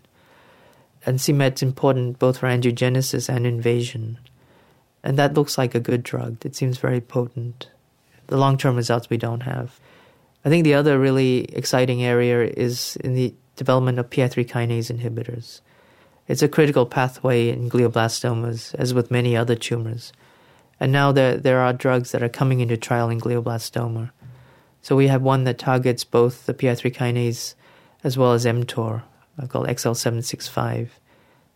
And 1.04 1.20
c-MET's 1.20 1.62
important 1.62 2.18
both 2.18 2.38
for 2.38 2.46
angiogenesis 2.46 3.28
and 3.28 3.46
invasion. 3.46 4.18
And 5.02 5.18
that 5.18 5.34
looks 5.34 5.58
like 5.58 5.74
a 5.74 5.80
good 5.80 6.02
drug. 6.02 6.44
It 6.44 6.56
seems 6.56 6.78
very 6.78 7.00
potent. 7.00 7.68
The 8.28 8.36
long 8.36 8.56
term 8.58 8.76
results 8.76 9.10
we 9.10 9.16
don't 9.16 9.42
have. 9.42 9.78
I 10.44 10.48
think 10.48 10.64
the 10.64 10.74
other 10.74 10.98
really 10.98 11.44
exciting 11.46 12.04
area 12.04 12.44
is 12.44 12.96
in 12.96 13.14
the 13.14 13.34
development 13.56 13.98
of 13.98 14.10
PI3 14.10 14.46
kinase 14.46 14.96
inhibitors. 14.96 15.60
It's 16.28 16.42
a 16.42 16.48
critical 16.48 16.86
pathway 16.86 17.48
in 17.48 17.70
glioblastomas, 17.70 18.74
as 18.74 18.92
with 18.92 19.10
many 19.10 19.36
other 19.36 19.54
tumors. 19.54 20.12
And 20.78 20.92
now 20.92 21.12
there, 21.12 21.36
there 21.36 21.60
are 21.60 21.72
drugs 21.72 22.12
that 22.12 22.22
are 22.22 22.28
coming 22.28 22.60
into 22.60 22.76
trial 22.76 23.08
in 23.08 23.20
glioblastoma. 23.20 24.10
So 24.82 24.94
we 24.94 25.08
have 25.08 25.22
one 25.22 25.44
that 25.44 25.58
targets 25.58 26.04
both 26.04 26.46
the 26.46 26.54
PI3 26.54 26.94
kinase 26.94 27.54
as 28.04 28.18
well 28.18 28.32
as 28.32 28.44
mTOR, 28.44 29.02
uh, 29.42 29.46
called 29.46 29.68
XL765. 29.68 30.88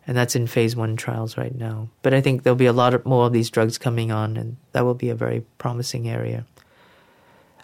And 0.06 0.16
that's 0.16 0.34
in 0.34 0.46
phase 0.46 0.74
one 0.74 0.96
trials 0.96 1.36
right 1.36 1.54
now. 1.54 1.88
But 2.02 2.14
I 2.14 2.20
think 2.20 2.42
there'll 2.42 2.56
be 2.56 2.66
a 2.66 2.72
lot 2.72 3.04
more 3.04 3.26
of 3.26 3.32
these 3.32 3.50
drugs 3.50 3.78
coming 3.78 4.10
on, 4.10 4.36
and 4.36 4.56
that 4.72 4.84
will 4.84 4.94
be 4.94 5.10
a 5.10 5.14
very 5.14 5.44
promising 5.58 6.08
area. 6.08 6.46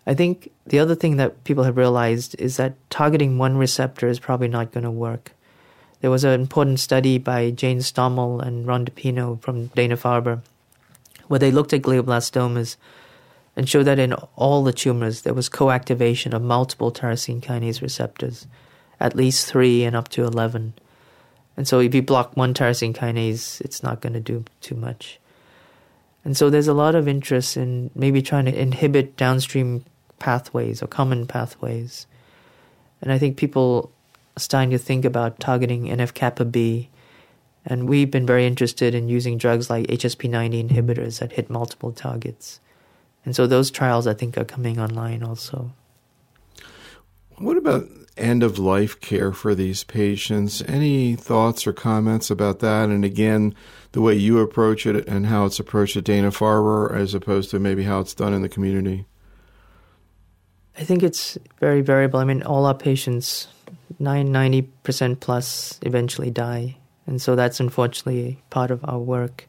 I 0.06 0.14
think 0.14 0.50
the 0.66 0.78
other 0.78 0.94
thing 0.94 1.16
that 1.16 1.42
people 1.44 1.64
have 1.64 1.76
realized 1.76 2.36
is 2.38 2.56
that 2.56 2.74
targeting 2.90 3.38
one 3.38 3.56
receptor 3.56 4.06
is 4.08 4.20
probably 4.20 4.48
not 4.48 4.72
going 4.72 4.84
to 4.84 4.90
work. 4.90 5.32
There 6.00 6.10
was 6.10 6.24
an 6.24 6.40
important 6.40 6.78
study 6.78 7.18
by 7.18 7.50
Jayne 7.50 7.78
Stommel 7.78 8.40
and 8.40 8.66
Ron 8.66 8.86
DePinho 8.86 9.40
from 9.40 9.66
Dana 9.68 9.96
Farber 9.96 10.42
where 11.28 11.40
they 11.40 11.50
looked 11.50 11.72
at 11.72 11.82
glioblastomas 11.82 12.76
and 13.54 13.68
showed 13.68 13.84
that 13.84 13.98
in 13.98 14.12
all 14.36 14.62
the 14.62 14.72
tumors 14.72 15.22
there 15.22 15.34
was 15.34 15.48
coactivation 15.48 16.34
of 16.34 16.42
multiple 16.42 16.92
tyrosine 16.92 17.40
kinase 17.40 17.80
receptors, 17.80 18.46
at 19.00 19.16
least 19.16 19.46
three 19.46 19.84
and 19.84 19.96
up 19.96 20.08
to 20.08 20.24
11. 20.24 20.74
And 21.56 21.66
so 21.66 21.80
if 21.80 21.94
you 21.94 22.02
block 22.02 22.36
one 22.36 22.52
tyrosine 22.52 22.94
kinase, 22.94 23.60
it's 23.62 23.82
not 23.82 24.00
going 24.00 24.12
to 24.12 24.20
do 24.20 24.44
too 24.60 24.74
much. 24.74 25.18
And 26.24 26.36
so 26.36 26.50
there's 26.50 26.68
a 26.68 26.74
lot 26.74 26.94
of 26.94 27.08
interest 27.08 27.56
in 27.56 27.90
maybe 27.94 28.20
trying 28.20 28.46
to 28.46 28.60
inhibit 28.60 29.16
downstream 29.16 29.84
pathways 30.18 30.82
or 30.82 30.86
common 30.86 31.26
pathways. 31.26 32.06
And 33.00 33.12
I 33.12 33.18
think 33.18 33.36
people 33.36 33.92
are 34.36 34.40
starting 34.40 34.70
to 34.70 34.78
think 34.78 35.04
about 35.04 35.40
targeting 35.40 35.84
NF 35.84 36.14
kappa 36.14 36.44
B. 36.44 36.88
And 37.64 37.88
we've 37.88 38.10
been 38.10 38.26
very 38.26 38.46
interested 38.46 38.94
in 38.94 39.08
using 39.08 39.38
drugs 39.38 39.68
like 39.68 39.86
HSP90 39.86 40.68
inhibitors 40.68 41.18
that 41.18 41.32
hit 41.32 41.50
multiple 41.50 41.92
targets. 41.92 42.60
And 43.24 43.34
so 43.34 43.46
those 43.46 43.70
trials, 43.70 44.06
I 44.06 44.14
think, 44.14 44.38
are 44.38 44.44
coming 44.44 44.78
online 44.78 45.22
also. 45.22 45.72
What 47.38 47.56
about 47.56 47.88
end 48.16 48.42
of 48.42 48.58
life 48.58 49.00
care 49.00 49.32
for 49.32 49.54
these 49.54 49.84
patients? 49.84 50.62
Any 50.62 51.16
thoughts 51.16 51.66
or 51.66 51.72
comments 51.72 52.30
about 52.30 52.60
that? 52.60 52.88
And 52.88 53.04
again, 53.04 53.54
the 53.92 54.00
way 54.00 54.14
you 54.14 54.38
approach 54.38 54.86
it 54.86 55.06
and 55.06 55.26
how 55.26 55.44
it's 55.44 55.58
approached 55.58 55.96
at 55.96 56.04
Dana 56.04 56.30
Farber 56.30 56.94
as 56.94 57.14
opposed 57.14 57.50
to 57.50 57.58
maybe 57.58 57.82
how 57.82 58.00
it's 58.00 58.14
done 58.14 58.32
in 58.32 58.42
the 58.42 58.48
community? 58.48 59.06
I 60.78 60.84
think 60.84 61.02
it's 61.02 61.38
very 61.58 61.80
variable. 61.80 62.20
I 62.20 62.24
mean, 62.24 62.42
all 62.42 62.66
our 62.66 62.74
patients, 62.74 63.48
90% 64.00 65.20
plus, 65.20 65.78
eventually 65.82 66.30
die. 66.30 66.76
And 67.06 67.22
so 67.22 67.34
that's 67.34 67.60
unfortunately 67.60 68.42
part 68.50 68.70
of 68.70 68.84
our 68.84 68.98
work. 68.98 69.48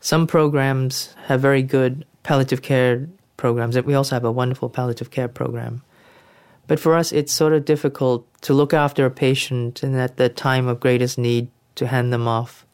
Some 0.00 0.26
programs 0.26 1.14
have 1.26 1.40
very 1.40 1.62
good 1.62 2.04
palliative 2.24 2.62
care 2.62 3.08
programs. 3.36 3.80
We 3.80 3.94
also 3.94 4.16
have 4.16 4.24
a 4.24 4.32
wonderful 4.32 4.68
palliative 4.68 5.10
care 5.10 5.28
program. 5.28 5.82
But 6.66 6.80
for 6.80 6.94
us, 6.94 7.12
it's 7.12 7.32
sort 7.32 7.52
of 7.52 7.64
difficult 7.64 8.26
to 8.42 8.54
look 8.54 8.72
after 8.72 9.04
a 9.04 9.10
patient 9.10 9.82
and 9.82 9.94
at 9.96 10.16
the 10.16 10.28
time 10.28 10.66
of 10.66 10.80
greatest 10.80 11.18
need 11.18 11.48
to 11.74 11.86
hand 11.86 12.12
them 12.12 12.26
off. 12.26 12.66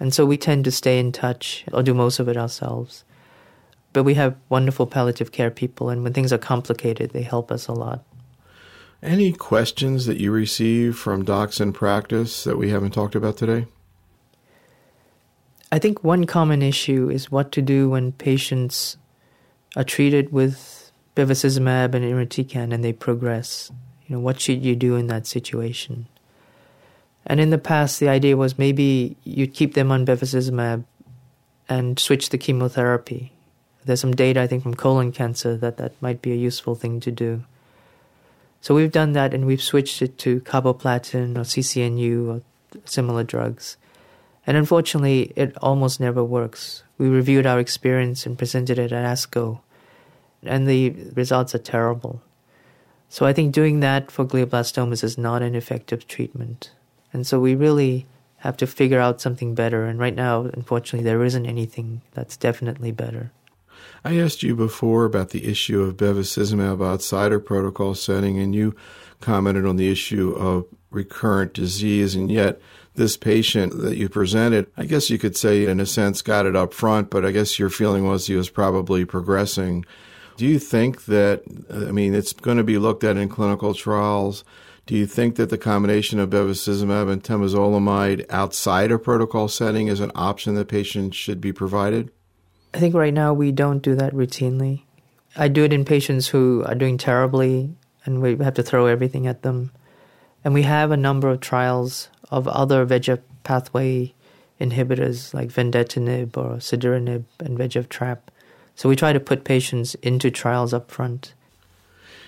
And 0.00 0.14
so 0.14 0.24
we 0.24 0.36
tend 0.36 0.64
to 0.64 0.70
stay 0.70 0.98
in 0.98 1.12
touch 1.12 1.64
or 1.72 1.82
do 1.82 1.92
most 1.92 2.18
of 2.18 2.28
it 2.28 2.36
ourselves. 2.36 3.04
But 3.92 4.04
we 4.04 4.14
have 4.14 4.36
wonderful 4.48 4.86
palliative 4.86 5.32
care 5.32 5.50
people, 5.50 5.90
and 5.90 6.04
when 6.04 6.12
things 6.12 6.32
are 6.32 6.38
complicated, 6.38 7.10
they 7.10 7.22
help 7.22 7.50
us 7.50 7.66
a 7.66 7.72
lot. 7.72 8.04
Any 9.02 9.32
questions 9.32 10.06
that 10.06 10.18
you 10.18 10.30
receive 10.30 10.96
from 10.96 11.24
docs 11.24 11.60
in 11.60 11.72
practice 11.72 12.44
that 12.44 12.58
we 12.58 12.70
haven't 12.70 12.92
talked 12.92 13.14
about 13.14 13.36
today? 13.36 13.66
I 15.72 15.78
think 15.78 16.04
one 16.04 16.26
common 16.26 16.62
issue 16.62 17.08
is 17.10 17.30
what 17.30 17.52
to 17.52 17.62
do 17.62 17.88
when 17.88 18.12
patients 18.12 18.96
are 19.76 19.84
treated 19.84 20.32
with 20.32 20.92
bevacizumab 21.16 21.94
and 21.94 22.04
irinotecan 22.04 22.74
and 22.74 22.84
they 22.84 22.92
progress. 22.92 23.70
You 24.06 24.16
know, 24.16 24.20
what 24.20 24.40
should 24.40 24.64
you 24.64 24.74
do 24.76 24.96
in 24.96 25.06
that 25.06 25.26
situation? 25.26 26.06
And 27.24 27.40
in 27.40 27.50
the 27.50 27.58
past, 27.58 28.00
the 28.00 28.08
idea 28.08 28.36
was 28.36 28.58
maybe 28.58 29.16
you'd 29.24 29.54
keep 29.54 29.74
them 29.74 29.92
on 29.92 30.04
bevacizumab 30.04 30.84
and 31.68 31.98
switch 31.98 32.30
the 32.30 32.38
chemotherapy. 32.38 33.32
There's 33.84 34.00
some 34.00 34.12
data, 34.14 34.40
I 34.40 34.46
think, 34.46 34.62
from 34.62 34.74
colon 34.74 35.12
cancer 35.12 35.56
that 35.56 35.76
that 35.78 36.00
might 36.02 36.20
be 36.20 36.32
a 36.32 36.36
useful 36.36 36.74
thing 36.74 37.00
to 37.00 37.10
do. 37.10 37.44
So 38.60 38.74
we've 38.74 38.92
done 38.92 39.12
that 39.12 39.32
and 39.32 39.46
we've 39.46 39.62
switched 39.62 40.02
it 40.02 40.18
to 40.18 40.40
carboplatin 40.40 41.36
or 41.36 41.42
CCNU 41.42 42.28
or 42.28 42.42
similar 42.84 43.24
drugs. 43.24 43.78
And 44.46 44.56
unfortunately, 44.56 45.32
it 45.36 45.56
almost 45.58 46.00
never 46.00 46.22
works. 46.22 46.82
We 46.98 47.08
reviewed 47.08 47.46
our 47.46 47.58
experience 47.58 48.26
and 48.26 48.36
presented 48.36 48.78
it 48.78 48.92
at 48.92 49.04
ASCO, 49.04 49.60
and 50.42 50.66
the 50.66 50.90
results 51.14 51.54
are 51.54 51.58
terrible. 51.58 52.22
So 53.08 53.26
I 53.26 53.32
think 53.32 53.54
doing 53.54 53.80
that 53.80 54.10
for 54.10 54.24
glioblastomas 54.24 55.02
is 55.02 55.18
not 55.18 55.42
an 55.42 55.54
effective 55.54 56.06
treatment. 56.06 56.70
And 57.12 57.26
so 57.26 57.40
we 57.40 57.54
really 57.54 58.06
have 58.38 58.56
to 58.58 58.66
figure 58.66 59.00
out 59.00 59.20
something 59.20 59.54
better. 59.54 59.84
And 59.84 59.98
right 59.98 60.14
now, 60.14 60.42
unfortunately, 60.42 61.04
there 61.04 61.24
isn't 61.24 61.46
anything 61.46 62.02
that's 62.12 62.36
definitely 62.36 62.92
better. 62.92 63.32
I 64.04 64.18
asked 64.18 64.42
you 64.42 64.54
before 64.56 65.04
about 65.04 65.30
the 65.30 65.46
issue 65.46 65.82
of 65.82 65.96
bevacizumab 65.96 66.84
outside 66.84 67.32
a 67.32 67.38
protocol 67.38 67.94
setting, 67.94 68.38
and 68.38 68.54
you 68.54 68.74
commented 69.20 69.66
on 69.66 69.76
the 69.76 69.90
issue 69.90 70.32
of 70.32 70.66
recurrent 70.90 71.52
disease, 71.52 72.14
and 72.14 72.30
yet 72.30 72.60
this 72.94 73.16
patient 73.16 73.80
that 73.82 73.96
you 73.96 74.08
presented, 74.08 74.66
I 74.76 74.84
guess 74.84 75.10
you 75.10 75.18
could 75.18 75.36
say, 75.36 75.66
in 75.66 75.80
a 75.80 75.86
sense, 75.86 76.22
got 76.22 76.46
it 76.46 76.56
up 76.56 76.74
front, 76.74 77.10
but 77.10 77.24
I 77.24 77.30
guess 77.30 77.58
your 77.58 77.70
feeling 77.70 78.06
was 78.06 78.26
he 78.26 78.34
was 78.34 78.50
probably 78.50 79.04
progressing. 79.04 79.84
Do 80.36 80.46
you 80.46 80.58
think 80.58 81.04
that, 81.04 81.42
uh, 81.70 81.88
I 81.88 81.92
mean, 81.92 82.14
it's 82.14 82.32
going 82.32 82.56
to 82.56 82.64
be 82.64 82.78
looked 82.78 83.04
at 83.04 83.16
in 83.16 83.28
clinical 83.28 83.74
trials? 83.74 84.44
Do 84.86 84.96
you 84.96 85.06
think 85.06 85.36
that 85.36 85.50
the 85.50 85.58
combination 85.58 86.18
of 86.18 86.30
bevacizumab 86.30 87.10
and 87.10 87.22
temozolomide 87.22 88.26
outside 88.30 88.90
a 88.90 88.98
protocol 88.98 89.46
setting 89.48 89.86
is 89.86 90.00
an 90.00 90.10
option 90.14 90.54
that 90.54 90.68
patients 90.68 91.16
should 91.16 91.40
be 91.40 91.52
provided? 91.52 92.10
I 92.72 92.78
think 92.78 92.94
right 92.94 93.14
now 93.14 93.32
we 93.32 93.52
don't 93.52 93.82
do 93.82 93.94
that 93.96 94.12
routinely. 94.12 94.82
I 95.36 95.48
do 95.48 95.64
it 95.64 95.72
in 95.72 95.84
patients 95.84 96.28
who 96.28 96.64
are 96.66 96.74
doing 96.74 96.98
terribly 96.98 97.74
and 98.04 98.20
we 98.20 98.36
have 98.36 98.54
to 98.54 98.62
throw 98.62 98.86
everything 98.86 99.26
at 99.26 99.42
them. 99.42 99.72
And 100.44 100.54
we 100.54 100.62
have 100.62 100.90
a 100.90 100.96
number 100.96 101.28
of 101.28 101.40
trials 101.40 102.08
of 102.30 102.48
other 102.48 102.86
VEGF 102.86 103.20
pathway 103.44 104.14
inhibitors 104.60 105.34
like 105.34 105.48
vandetanib 105.48 106.36
or 106.36 106.56
cediranib 106.56 107.24
and 107.38 107.58
VEGF 107.58 107.88
trap. 107.88 108.30
So 108.76 108.88
we 108.88 108.96
try 108.96 109.12
to 109.12 109.20
put 109.20 109.44
patients 109.44 109.94
into 109.96 110.30
trials 110.30 110.72
up 110.72 110.90
front. 110.90 111.34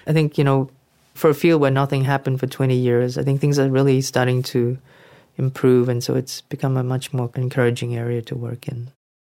I 0.07 0.13
think, 0.13 0.39
you 0.39 0.45
know, 0.45 0.71
for 1.15 1.31
a 1.31 1.35
field 1.35 1.61
where 1.61 1.71
nothing 1.71 2.05
happened 2.05 2.41
for 2.41 2.47
20 2.47 2.75
years, 2.75 3.17
I 3.17 3.23
think 3.23 3.41
things 3.41 3.59
are 3.59 3.71
really 3.71 4.01
starting 4.01 4.43
to 4.45 4.79
improve. 5.37 5.89
And 5.89 6.03
so 6.03 6.15
it's 6.15 6.41
become 6.41 6.77
a 6.77 6.83
much 6.83 7.13
more 7.13 7.31
encouraging 7.35 7.97
area 7.97 8.23
to 8.23 8.35
work 8.35 8.69
in. 8.69 8.91